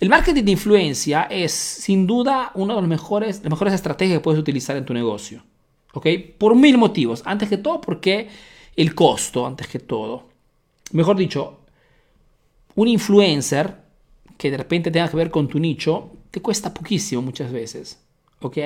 [0.00, 4.22] El marketing de influencia es sin duda una de las mejores, las mejores estrategias que
[4.22, 5.44] puedes utilizar en tu negocio.
[5.94, 6.06] ¿Ok?
[6.38, 7.22] Por mil motivos.
[7.24, 8.28] Antes que todo, porque
[8.74, 10.24] el costo, antes que todo.
[10.90, 11.60] Mejor dicho,
[12.74, 13.76] un influencer
[14.38, 18.02] que de repente tenga que ver con tu nicho, te cuesta poquísimo muchas veces.
[18.40, 18.58] ¿Ok?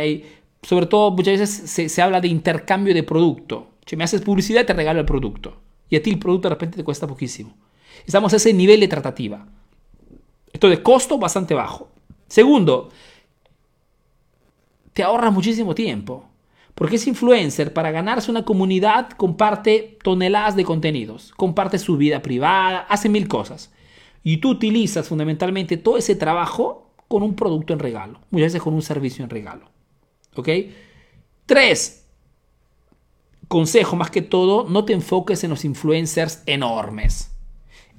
[0.62, 3.72] Sobre todo, muchas veces se, habla de intercambio de producto.
[3.84, 5.60] Si me haces publicidad, te regalo el producto.
[5.88, 7.54] Y a ti el producto de repente te cuesta poquísimo.
[8.04, 9.46] Estamos a ese nivel de tratativa.
[10.52, 11.90] Esto de costo bastante bajo.
[12.26, 12.90] Segundo,
[14.92, 16.28] te ahorras muchísimo tiempo.
[16.74, 22.80] Porque ese influencer, para ganarse una comunidad, comparte toneladas de contenidos, comparte su vida privada,
[22.80, 23.72] hace mil cosas.
[24.28, 28.74] Y tú utilizas fundamentalmente todo ese trabajo con un producto en regalo, muchas veces con
[28.74, 29.70] un servicio en regalo.
[30.34, 30.48] ¿Ok?
[31.46, 32.08] Tres,
[33.46, 37.36] consejo más que todo, no te enfoques en los influencers enormes.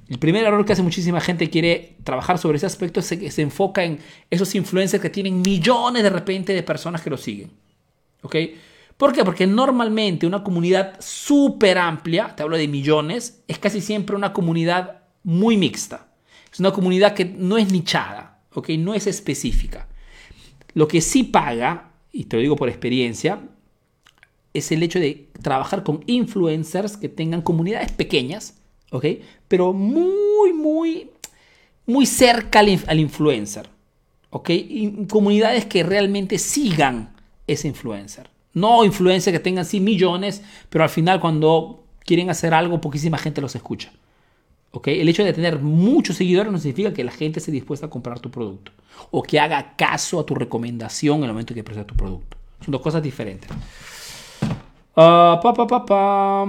[0.06, 3.40] El primer error que hace muchísima gente quiere trabajar sobre ese aspecto es que se
[3.40, 3.98] enfoca en
[4.28, 7.52] esos influencers que tienen millones de repente de personas que los siguen.
[8.20, 8.36] ¿Ok?
[8.98, 9.24] ¿Por qué?
[9.24, 15.04] Porque normalmente una comunidad súper amplia, te hablo de millones, es casi siempre una comunidad
[15.22, 16.07] muy mixta.
[16.52, 18.70] Es una comunidad que no es nichada, ¿ok?
[18.70, 19.88] No es específica.
[20.74, 23.40] Lo que sí paga, y te lo digo por experiencia,
[24.54, 28.58] es el hecho de trabajar con influencers que tengan comunidades pequeñas,
[28.90, 29.04] ¿ok?
[29.46, 31.10] Pero muy, muy,
[31.86, 33.68] muy cerca al, al influencer,
[34.30, 34.50] ¿ok?
[34.50, 37.14] Y comunidades que realmente sigan
[37.46, 38.30] ese influencer.
[38.54, 43.40] No influencers que tengan sí millones, pero al final cuando quieren hacer algo, poquísima gente
[43.40, 43.92] los escucha.
[44.70, 45.00] ¿Okay?
[45.00, 48.20] El hecho de tener muchos seguidores no significa que la gente esté dispuesta a comprar
[48.20, 48.72] tu producto
[49.10, 52.36] o que haga caso a tu recomendación en el momento que presenta tu producto.
[52.64, 53.48] Son dos cosas diferentes.
[54.94, 55.54] Uh, pa,
[55.86, 56.46] pa,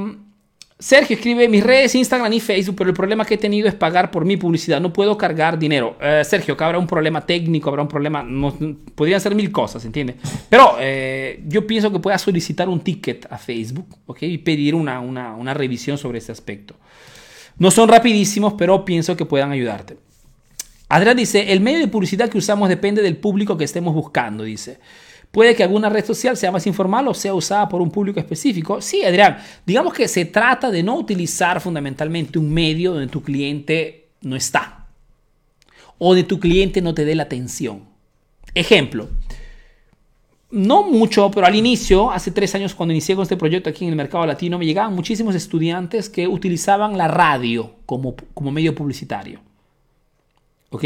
[0.81, 4.09] Sergio escribe mis redes, Instagram y Facebook, pero el problema que he tenido es pagar
[4.09, 4.79] por mi publicidad.
[4.79, 5.97] No puedo cargar dinero.
[6.01, 8.23] Eh, Sergio, que habrá un problema técnico, habrá un problema.
[8.23, 8.55] No,
[8.95, 10.15] podrían ser mil cosas, ¿entiendes?
[10.49, 14.23] Pero eh, yo pienso que puedas solicitar un ticket a Facebook, ¿ok?
[14.23, 16.75] Y pedir una, una, una revisión sobre ese aspecto.
[17.59, 19.97] No son rapidísimos, pero pienso que puedan ayudarte.
[20.87, 24.79] Adrián dice: el medio de publicidad que usamos depende del público que estemos buscando, dice.
[25.31, 28.81] Puede que alguna red social sea más informal o sea usada por un público específico.
[28.81, 34.07] Sí, Adrián, digamos que se trata de no utilizar fundamentalmente un medio donde tu cliente
[34.21, 34.87] no está
[35.99, 37.83] o de tu cliente no te dé la atención.
[38.55, 39.09] Ejemplo,
[40.51, 43.91] no mucho, pero al inicio, hace tres años cuando inicié con este proyecto aquí en
[43.91, 49.41] el mercado latino, me llegaban muchísimos estudiantes que utilizaban la radio como, como medio publicitario.
[50.71, 50.83] ¿Ok?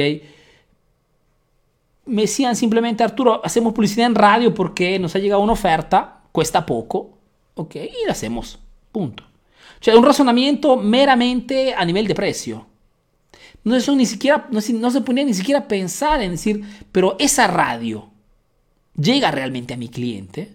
[2.06, 6.66] me decían simplemente, Arturo, hacemos publicidad en radio porque nos ha llegado una oferta, cuesta
[6.66, 7.18] poco,
[7.56, 8.60] ok, y la hacemos,
[8.92, 9.24] punto.
[9.24, 12.66] O sea, un razonamiento meramente a nivel de precio.
[13.64, 17.16] No, eso ni siquiera, no, no se ponía ni siquiera a pensar en decir, pero
[17.20, 18.10] esa radio
[18.96, 20.54] llega realmente a mi cliente.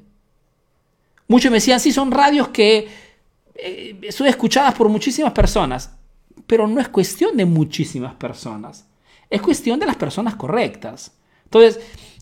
[1.26, 2.88] Muchos me decían, sí, son radios que
[3.54, 5.92] eh, son escuchadas por muchísimas personas,
[6.46, 8.86] pero no es cuestión de muchísimas personas,
[9.28, 11.12] es cuestión de las personas correctas.
[11.44, 11.80] Entonces,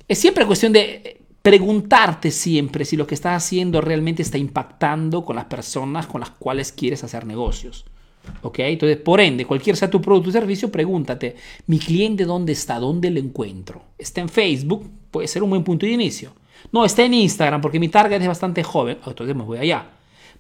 [0.09, 5.37] es siempre cuestión de preguntarte siempre si lo que estás haciendo realmente está impactando con
[5.37, 7.85] las personas con las cuales quieres hacer negocios.
[8.43, 8.59] ¿Ok?
[8.61, 12.79] Entonces, por ende, cualquier sea tu producto o servicio, pregúntate, ¿mi cliente dónde está?
[12.79, 13.83] ¿Dónde lo encuentro?
[13.99, 14.89] ¿Está en Facebook?
[15.11, 16.33] Puede ser un buen punto de inicio.
[16.73, 18.99] No, está en Instagram porque mi target es bastante joven.
[19.07, 19.91] Entonces me voy allá.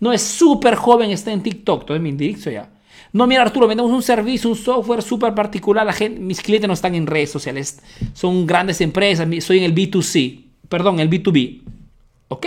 [0.01, 1.82] No es súper joven, está en TikTok.
[1.82, 2.70] Entonces me indico ya.
[3.12, 5.87] No, mira Arturo, vendemos un servicio, un software súper particular.
[5.87, 7.80] La gente, mis clientes no están en redes sociales,
[8.12, 11.62] son grandes empresas, soy en el B2C, perdón, el B2B.
[12.28, 12.47] Ok,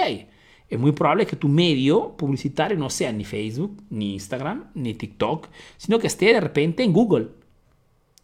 [0.69, 5.47] es muy probable que tu medio publicitario no sea ni Facebook, ni Instagram, ni TikTok,
[5.77, 7.29] sino que esté de repente en Google.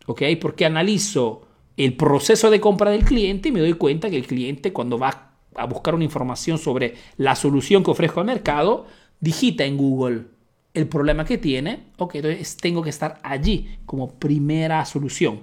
[0.06, 4.28] Ok, porque analizo el proceso de compra del cliente y me doy cuenta que el
[4.28, 8.86] cliente cuando va a buscar una información sobre la solución que ofrezco al mercado,
[9.20, 10.26] digita en Google
[10.74, 15.40] el problema que tiene, ok, entonces tengo que estar allí como primera solución,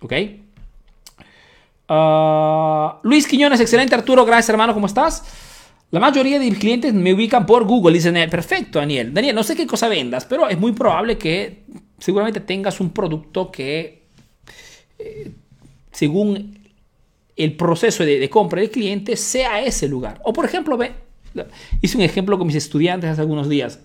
[0.00, 0.12] ok.
[1.86, 5.43] Ah, Luis Quiñones, excelente Arturo, gracias hermano, ¿cómo estás?
[5.94, 9.44] La mayoría de mis clientes me ubican por Google, dicen, eh, perfecto Daniel, Daniel, no
[9.44, 11.62] sé qué cosa vendas, pero es muy probable que
[12.00, 14.02] seguramente tengas un producto que,
[14.98, 15.30] eh,
[15.92, 16.58] según
[17.36, 20.20] el proceso de, compra del cliente, sea ese lugar.
[20.24, 20.94] O por ejemplo, ve,
[21.80, 23.78] hice un ejemplo con mis estudiantes hace algunos días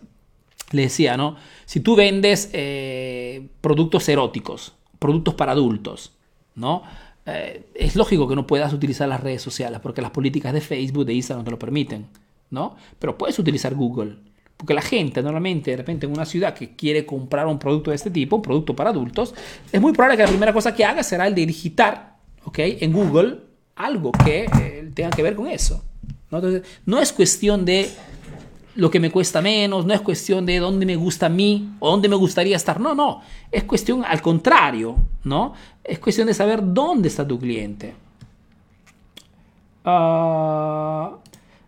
[0.71, 1.35] le decía, ¿no?
[1.65, 6.13] Si tú vendes eh, productos eróticos, productos para adultos,
[6.55, 6.81] ¿no?
[7.29, 11.05] Eh, es lógico que no puedas utilizar las redes sociales porque las políticas de Facebook,
[11.05, 12.07] de Instagram te lo permiten,
[12.49, 12.75] ¿no?
[12.97, 14.17] Pero puedes utilizar Google.
[14.57, 17.95] Porque la gente normalmente, de repente, en una ciudad que quiere comprar un producto de
[17.95, 19.33] este tipo, un producto para adultos,
[19.71, 22.59] es muy probable que la primera cosa que haga será el de digitar, ¿ok?
[22.59, 23.37] En Google
[23.79, 25.83] algo que eh, tenga que ver con eso.
[26.29, 26.39] ¿no?
[26.39, 27.89] Entonces, no es cuestión de
[28.75, 31.91] lo que me cuesta menos, no es cuestión de dónde me gusta a mí o
[31.91, 35.53] dónde me gustaría estar, no, no, es cuestión al contrario, ¿no?
[35.83, 37.95] Es cuestión de saber dónde está tu cliente.
[39.83, 41.17] Uh,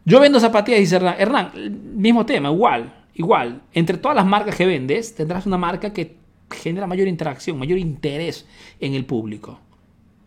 [0.06, 1.16] yo vendo zapatillas, dice Hernán.
[1.18, 1.52] Hernán,
[1.96, 3.62] mismo tema, igual, igual.
[3.74, 6.18] Entre todas las marcas que vendes, tendrás una marca que
[6.50, 8.46] genera mayor interacción, mayor interés
[8.80, 9.60] en el público.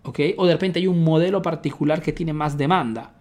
[0.04, 0.20] ¿Ok?
[0.36, 3.12] O de repente hay un modelo particular que tiene más demanda.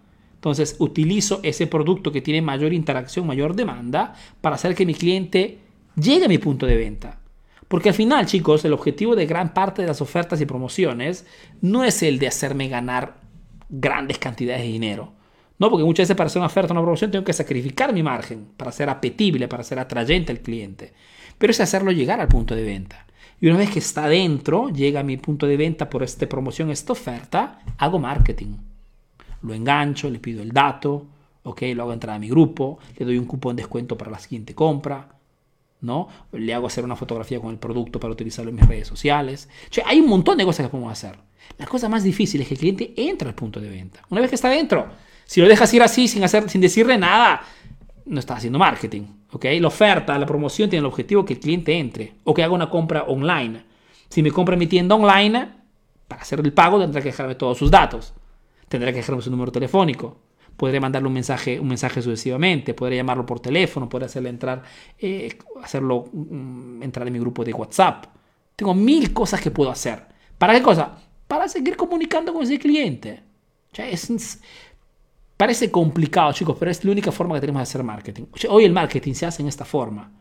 [0.43, 5.59] Entonces utilizo ese producto que tiene mayor interacción, mayor demanda, para hacer que mi cliente
[5.95, 7.21] llegue a mi punto de venta.
[7.69, 11.25] Porque al final, chicos, el objetivo de gran parte de las ofertas y promociones
[11.61, 13.21] no es el de hacerme ganar
[13.69, 15.13] grandes cantidades de dinero.
[15.59, 18.49] No, porque muchas veces para hacer una oferta una promoción tengo que sacrificar mi margen
[18.57, 20.93] para ser apetible, para ser atrayente al cliente.
[21.37, 23.07] Pero es hacerlo llegar al punto de venta.
[23.39, 26.69] Y una vez que está dentro, llega a mi punto de venta por esta promoción,
[26.69, 28.72] esta oferta, hago marketing
[29.43, 31.05] lo engancho, le pido el dato,
[31.43, 34.19] ok, lo hago entrar a mi grupo, le doy un cupón de descuento para la
[34.19, 35.09] siguiente compra,
[35.81, 36.07] ¿no?
[36.31, 39.49] Le hago hacer una fotografía con el producto para utilizarlo en mis redes sociales.
[39.69, 41.17] O sea, hay un montón de cosas que podemos hacer.
[41.57, 44.01] La cosa más difícil es que el cliente entre al punto de venta.
[44.09, 44.87] Una vez que está dentro,
[45.25, 47.41] si lo dejas ir así sin, hacer, sin decirle nada,
[48.05, 49.03] no estás haciendo marketing.
[49.33, 49.45] ¿ok?
[49.59, 52.69] La oferta, la promoción tiene el objetivo que el cliente entre o que haga una
[52.69, 53.65] compra online.
[54.07, 55.49] Si me compra en mi tienda online,
[56.07, 58.13] para hacer el pago tendrá que dejarme todos sus datos
[58.73, 60.17] tendrá que dejarme su número telefónico.
[60.57, 64.63] Podré mandarle un mensaje, un mensaje sucesivamente, podré llamarlo por teléfono, podré hacerle entrar,
[64.97, 68.05] eh, hacerlo mm, entrar en mi grupo de WhatsApp.
[68.55, 70.07] Tengo mil cosas que puedo hacer.
[70.39, 70.97] ¿Para qué cosa?
[71.27, 73.21] Para seguir comunicando con ese cliente.
[75.37, 78.23] parece complicado, chicos, pero es la única forma que tenemos de hacer marketing.
[78.49, 80.11] hoy el marketing se hace en esta forma.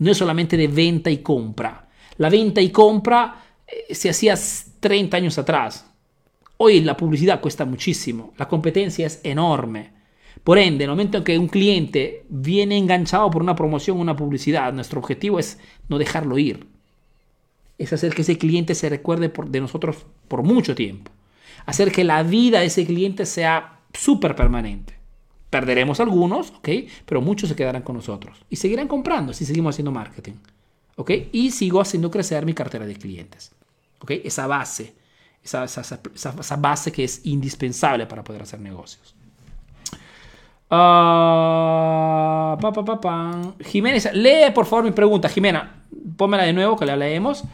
[0.00, 1.88] No es solamente de venta y compra.
[2.18, 4.34] La venta y compra eh, se hacía
[4.80, 5.95] 30 años atrás.
[6.58, 9.92] Hoy la publicidad cuesta muchísimo, la competencia es enorme.
[10.42, 14.00] Por ende, en el momento en que un cliente viene enganchado por una promoción o
[14.00, 16.66] una publicidad, nuestro objetivo es no dejarlo ir.
[17.78, 21.10] Es hacer que ese cliente se recuerde de nosotros por mucho tiempo.
[21.66, 24.94] Hacer que la vida de ese cliente sea súper permanente.
[25.50, 26.68] Perderemos algunos, ¿ok?
[27.04, 28.44] Pero muchos se quedarán con nosotros.
[28.48, 30.34] Y seguirán comprando si seguimos haciendo marketing.
[30.96, 31.10] ¿Ok?
[31.32, 33.52] Y sigo haciendo crecer mi cartera de clientes.
[34.00, 34.12] ¿Ok?
[34.24, 34.94] Esa base
[35.46, 39.14] esa, base que es indispensable para poder hacer negocios.
[40.68, 42.56] Uh,
[43.64, 45.28] Jiménez, lee por favor mi pregunta.
[45.28, 45.84] Jimena,
[46.16, 47.44] pónmela de nuevo que la leemos.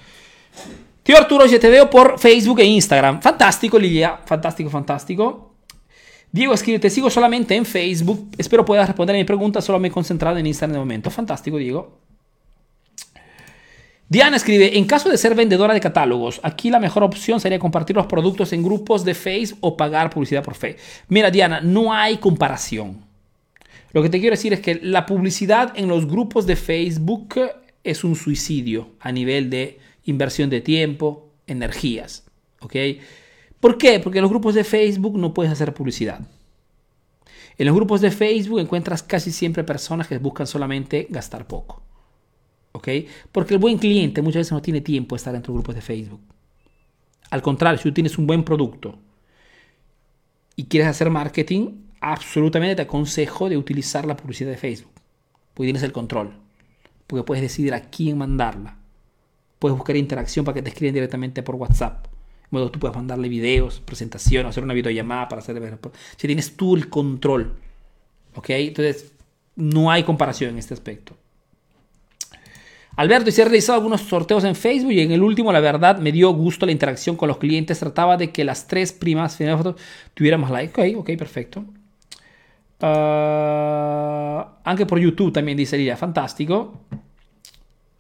[1.03, 3.21] Tío Arturo, yo te veo por Facebook e Instagram.
[3.21, 4.21] Fantástico, Lilia.
[4.25, 5.55] Fantástico, fantástico.
[6.31, 8.31] Diego escribe, te sigo solamente en Facebook.
[8.39, 9.61] Espero puedas responder a mi pregunta.
[9.61, 11.11] Solo me he concentrado en Instagram de momento.
[11.11, 11.99] Fantástico, Diego.
[14.13, 17.97] Diana escribe, en caso de ser vendedora de catálogos, aquí la mejor opción sería compartir
[17.97, 20.83] los productos en grupos de Facebook o pagar publicidad por Facebook.
[21.09, 23.07] Mira, Diana, no hay comparación.
[23.93, 27.37] Lo que te quiero decir es que la publicidad en los grupos de Facebook
[27.85, 32.27] es un suicidio a nivel de inversión de tiempo, energías.
[32.61, 32.77] ¿Ok?
[33.61, 33.99] ¿Por qué?
[33.99, 36.21] Porque en los grupos de Facebook no puedes hacer publicidad.
[37.57, 41.82] En los grupos de Facebook encuentras casi siempre personas que buscan solamente gastar poco.
[42.73, 42.89] ¿Ok?
[43.31, 45.81] Porque el buen cliente muchas veces no tiene tiempo de estar dentro de grupos de
[45.81, 46.21] Facebook.
[47.31, 48.99] Al contrario, si tú tienes un buen producto
[50.57, 54.93] y quieres hacer marketing, absolutamente te aconsejo de utilizar la publicidad de Facebook.
[55.55, 56.35] Porque tienes el control.
[57.07, 58.77] Porque puedes decidir a quién mandarla.
[59.59, 62.07] Puedes buscar interacción para que te escriban directamente por WhatsApp.
[62.51, 65.79] Bueno, tú puedes mandarle videos, presentaciones, hacer una videollamada para hacer...
[66.17, 67.57] Si tienes tú el control.
[68.35, 68.51] ¿Ok?
[68.51, 69.13] Entonces,
[69.57, 71.17] no hay comparación en este aspecto.
[72.97, 75.99] Alberto, y se he realizado algunos sorteos en Facebook y en el último, la verdad,
[75.99, 77.79] me dio gusto la interacción con los clientes.
[77.79, 79.77] Trataba de que las tres primas fotos
[80.15, 80.95] tuvieran más like.
[80.95, 81.65] Ok, ok, perfecto.
[82.81, 86.81] Ah, aunque por YouTube también dice fantástico.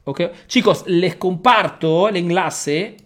[0.04, 2.96] Ok, chicos, les comparto el enlace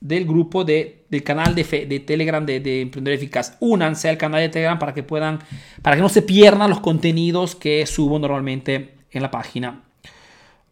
[0.00, 3.56] del grupo de, del canal de, de Telegram de, de, Emprendedor Eficaz.
[3.60, 5.38] Únanse al canal de Telegram para que puedan,
[5.82, 9.84] para que no se pierdan los contenidos que subo normalmente en la página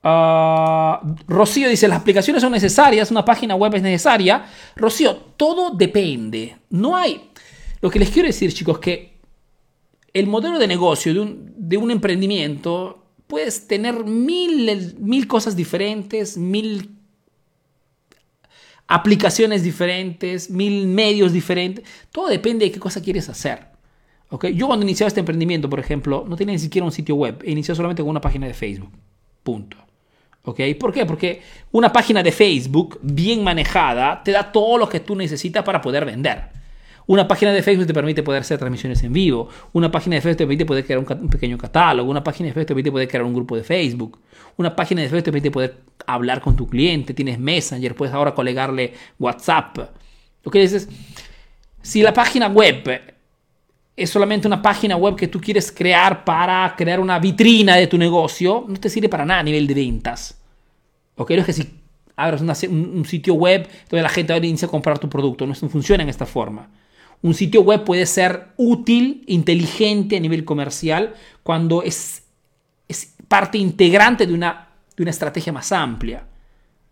[0.02, 4.46] Ah, Rocío dice, las aplicaciones son necesarias, una página web es necesaria.
[4.76, 6.56] Rocío, todo depende.
[6.70, 7.30] No hay...
[7.80, 9.18] Lo que les quiero decir, chicos, que
[10.12, 16.36] el modelo de negocio de un, de un emprendimiento puedes tener mil, mil cosas diferentes,
[16.36, 16.98] mil
[18.88, 21.84] aplicaciones diferentes, mil medios diferentes.
[22.10, 23.66] Todo depende de qué cosa quieres hacer.
[24.30, 24.54] ¿okay?
[24.54, 27.42] Yo cuando iniciaba este emprendimiento, por ejemplo, no tenía ni siquiera un sitio web.
[27.44, 28.90] Inicié solamente con una página de Facebook.
[29.42, 29.87] Punto.
[30.54, 31.06] ¿Por qué?
[31.06, 31.42] Porque
[31.72, 36.04] una página de Facebook bien manejada te da todo lo que tú necesitas para poder
[36.04, 36.58] vender.
[37.08, 39.48] Una página de Facebook te permite poder hacer transmisiones en vivo.
[39.72, 42.10] Una página de Facebook te permite poder crear un, pequeño catálogo.
[42.10, 44.20] Una página de Facebook te permite poder crear un grupo de Facebook.
[44.58, 45.76] Una página de Facebook te permite poder
[46.06, 47.14] hablar con tu cliente.
[47.14, 49.78] Tienes Messenger, puedes ahora colegarle WhatsApp.
[50.44, 50.54] ¿Ok?
[50.56, 50.86] Dices,
[51.80, 53.00] si la página web
[53.96, 57.96] es solamente una página web que tú quieres crear para crear una vitrina de tu
[57.96, 60.37] negocio, no te sirve para nada a nivel de ventas.
[61.18, 61.30] ¿Ok?
[61.32, 61.68] No es que si
[62.16, 65.54] abres un, sitio web, donde la gente va a iniciar a comprar tu producto, no
[65.54, 66.70] funciona en esta forma.
[67.20, 72.22] Un sitio web puede ser útil, inteligente a nivel comercial, cuando es,
[72.86, 76.24] es parte integrante de una, de una estrategia más amplia.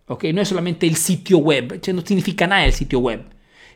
[0.08, 0.24] ¿Ok?
[0.34, 3.24] No es solamente el sitio web, no significa nada el sitio web.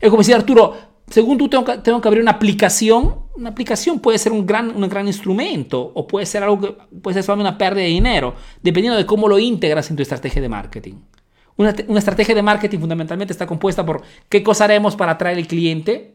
[0.00, 3.28] Es como decir, Arturo, según tú, tengo que, tengo que, abrir una aplicación.
[3.34, 6.68] Una aplicación puede ser un gran, un gran instrumento o puede ser algo que
[7.02, 10.40] puede ser solamente una pérdida de dinero, dependiendo de cómo lo integras en tu estrategia
[10.40, 10.94] de marketing.
[11.56, 15.46] Una, una estrategia de marketing fundamentalmente está compuesta por qué cosa haremos para atraer al
[15.46, 16.14] cliente,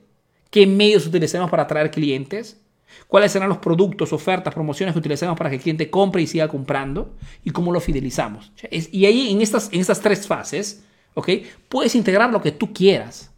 [0.49, 2.61] qué medios utilizaremos para atraer clientes,
[3.07, 6.47] cuáles serán los productos, ofertas, promociones que utilizamos para que el cliente compre y siga
[6.47, 8.51] comprando y cómo lo fidelizamos.
[8.71, 11.29] Y ahí en estas, en estas tres fases, ¿ok?
[11.69, 13.34] Puedes integrar lo que tú quieras.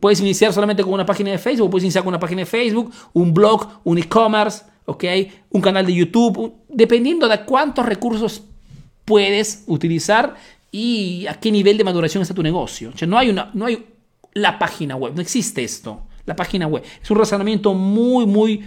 [0.00, 2.92] Puedes iniciar solamente con una página de Facebook, puedes iniciar con una página de Facebook,
[3.12, 5.04] un blog, un e-commerce, ¿ok?
[5.50, 8.42] Un canal de YouTube, dependiendo de cuántos recursos
[9.04, 10.34] puedes utilizar
[10.70, 12.92] y a qué nivel de maduración está tu negocio.
[13.06, 13.86] No hay, una, no hay
[14.34, 16.82] la página web, no existe esto, la página web.
[17.02, 18.64] Es un razonamiento muy, muy,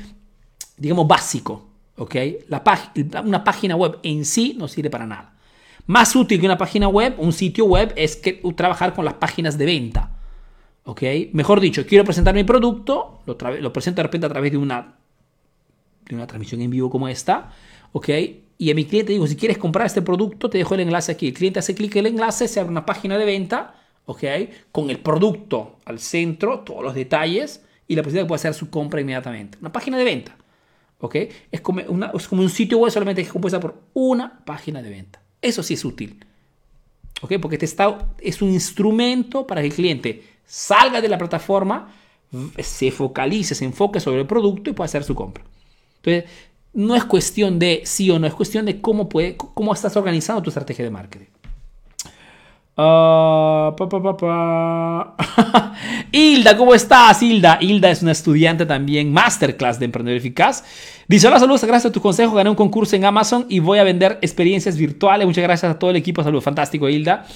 [0.78, 1.68] digamos, básico,
[1.98, 2.16] ¿ok?
[2.48, 2.64] La
[3.24, 5.34] una página web en sí no sirve para nada.
[5.86, 9.58] Más útil que una página web, un sitio web, es que trabajar con las páginas
[9.58, 10.19] de venta.
[10.84, 11.04] ¿Ok?
[11.34, 14.96] Mejor dicho, quiero presentar mi producto, lo, lo, presento de repente a través de una,
[16.08, 17.52] de una transmisión en vivo como esta,
[17.92, 18.10] ¿ok?
[18.58, 21.28] Y a mi cliente digo, si quieres comprar este producto, te dejo el enlace aquí.
[21.28, 23.76] El cliente hace clic en el enlace, se abre una página de venta,
[24.06, 24.24] ¿ok?
[24.72, 29.02] Con el producto al centro, todos los detalles y la posibilidad de hacer su compra
[29.02, 29.58] inmediatamente.
[29.62, 30.36] Una página de venta,
[31.00, 31.16] ¿ok?
[31.52, 34.82] Es como, una, es como un sitio web solamente que es compuesta por una página
[34.82, 35.22] de venta.
[35.42, 36.26] Eso sí es útil,
[37.22, 37.36] ¿ok?
[37.42, 41.92] Porque te está, es un instrumento para que el cliente salga de la plataforma,
[42.58, 45.44] se focalice, se enfoque sobre el producto y pueda hacer su compra.
[45.98, 46.26] Entonces,
[46.74, 50.42] no es cuestión de sí o no, es cuestión de cómo, puede, cómo estás organizando
[50.42, 51.28] tu estrategia de marketing.
[52.82, 53.76] Ah,
[56.12, 57.22] Hilda, ¿cómo estás?
[57.22, 57.58] Hilda.
[57.62, 60.64] Hilda es una estudiante también, masterclass de Emprendedor Eficaz.
[61.08, 63.84] Dice, hola, saludos, gracias a tu consejo, gané un concurso en Amazon y voy a
[63.84, 65.28] vender experiencias virtuales.
[65.28, 67.28] Muchas gracias a todo el equipo, saludos, fantástico, Hilda.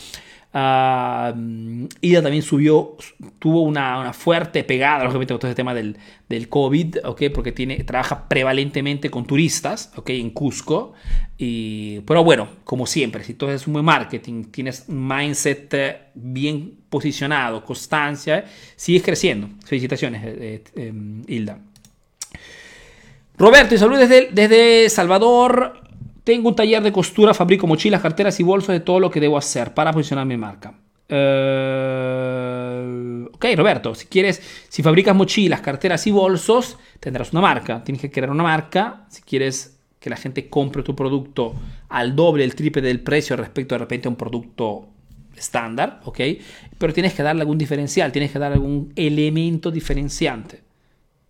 [0.55, 2.95] Uh, Ida también subió,
[3.39, 5.97] tuvo una, fuerte pegada, lógicamente, con todo este tema del,
[6.47, 7.23] COVID, ¿ok?
[7.33, 10.11] Porque tiene, trabaja prevalentemente con turistas, ¿ok?
[10.11, 10.93] En Cusco.
[11.37, 15.97] Y, pero bueno, como siempre, si tú haces un buen marketing, tienes un mindset eh,
[16.13, 18.45] bien posicionado, constancia,
[18.75, 19.49] sigues creciendo.
[19.65, 20.93] Felicitaciones, eh, eh,
[21.27, 21.59] Hilda.
[23.37, 25.82] Roberto, y saludos desde, desde Salvador.
[26.23, 29.37] Tengo un taller de costura, fabrico mochilas, carteras y bolsos de todo lo que debo
[29.37, 30.73] hacer para posicionar mi marca.
[31.09, 31.15] Uh,
[33.33, 37.83] ok, Roberto, si quieres, si fabricas mochilas, carteras y bolsos, tendrás una marca.
[37.83, 39.05] Tienes que crear una marca.
[39.09, 41.53] Si quieres que la gente compre tu producto
[41.89, 44.87] al doble, el triple del precio respecto de repente a un producto
[45.35, 46.19] estándar, ok.
[46.77, 50.62] Pero tienes que darle algún diferencial, tienes que dar algún elemento diferenciante.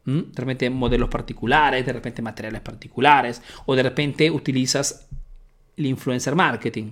[0.06, 5.08] De repente modelos particulares, de repente materiales particulares, o de repente utilizas
[5.78, 6.92] el influencer marketing.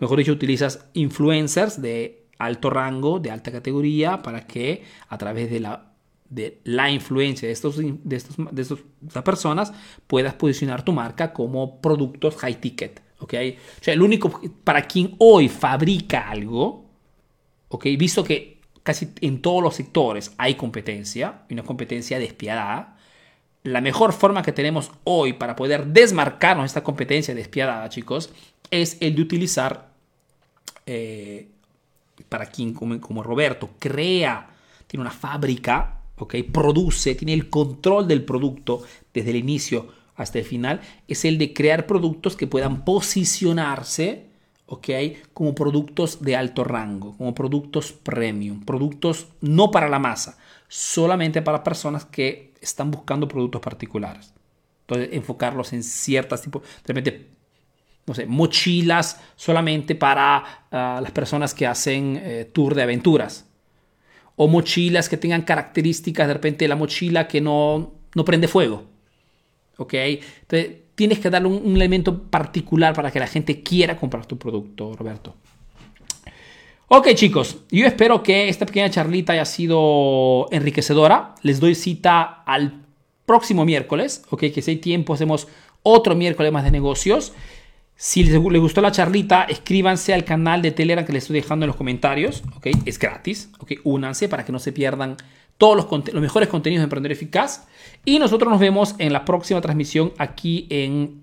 [0.00, 5.60] Mejor dicho, utilizas influencers de alto rango, de alta categoría, para que a través de
[5.60, 5.92] la,
[6.28, 9.72] de la influencia de, estos, de, estos, de estas personas
[10.06, 13.02] puedas posicionar tu marca como productos high ticket.
[13.18, 13.56] ¿okay?
[13.80, 16.90] O sea, el único para quien hoy fabrica algo,
[17.68, 17.96] ¿okay?
[17.96, 18.57] visto que
[18.88, 22.96] casi en todos los sectores hay competencia, y una competencia despiadada.
[23.62, 28.30] La mejor forma que tenemos hoy para poder desmarcarnos esta competencia despiadada, chicos,
[28.70, 29.90] es el de utilizar,
[30.86, 31.48] eh,
[32.30, 34.48] para quien como, Roberto crea,
[34.86, 36.42] tiene una fábrica, ¿okay?
[36.44, 41.52] produce, tiene el control del producto desde el inicio hasta el final, es el de
[41.52, 44.27] crear productos que puedan posicionarse
[44.68, 44.88] ¿ok?
[45.32, 50.38] Como productos de alto rango, como productos premium, productos no para la masa,
[50.68, 54.34] solamente para personas que están buscando productos particulares.
[54.82, 57.28] Entonces, enfocarlos en ciertas tipos, de repente,
[58.06, 63.46] no sé, mochilas solamente para ah, las personas que hacen eh, tour de aventuras.
[64.36, 68.84] O mochilas que tengan características, de repente, la mochila que no, no prende fuego.
[69.78, 69.94] ¿Ok?
[69.94, 74.94] Entonces, tienes que darle un, elemento particular para que la gente quiera comprar tu producto,
[74.94, 75.32] Roberto.
[76.88, 81.36] Ok chicos, yo espero que esta pequeña charlita haya sido enriquecedora.
[81.42, 82.84] Les doy cita al
[83.26, 85.46] próximo miércoles, ok, que si hay tiempo hacemos
[85.84, 87.32] otro miércoles más de negocios.
[87.94, 91.68] Si les, gustó la charlita, escríbanse al canal de Telegram que les estoy dejando en
[91.68, 95.16] los comentarios, ok, es gratis, ok, únanse para que no se pierdan
[95.58, 97.66] todos los, mejores contenidos de Emprendedor Eficaz.
[98.04, 101.20] Y nosotros nos vemos en la próxima transmisión aquí en,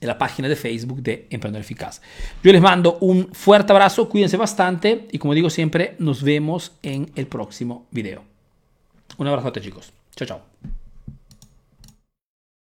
[0.00, 2.00] en la página de Facebook de Emprendedor Eficaz.
[2.44, 7.10] Yo les mando un fuerte abrazo, cuídense bastante y como digo siempre, nos vemos en
[7.16, 8.22] el próximo video.
[9.16, 9.92] Un abrazo a todos chicos.
[10.14, 10.47] Chao, chao.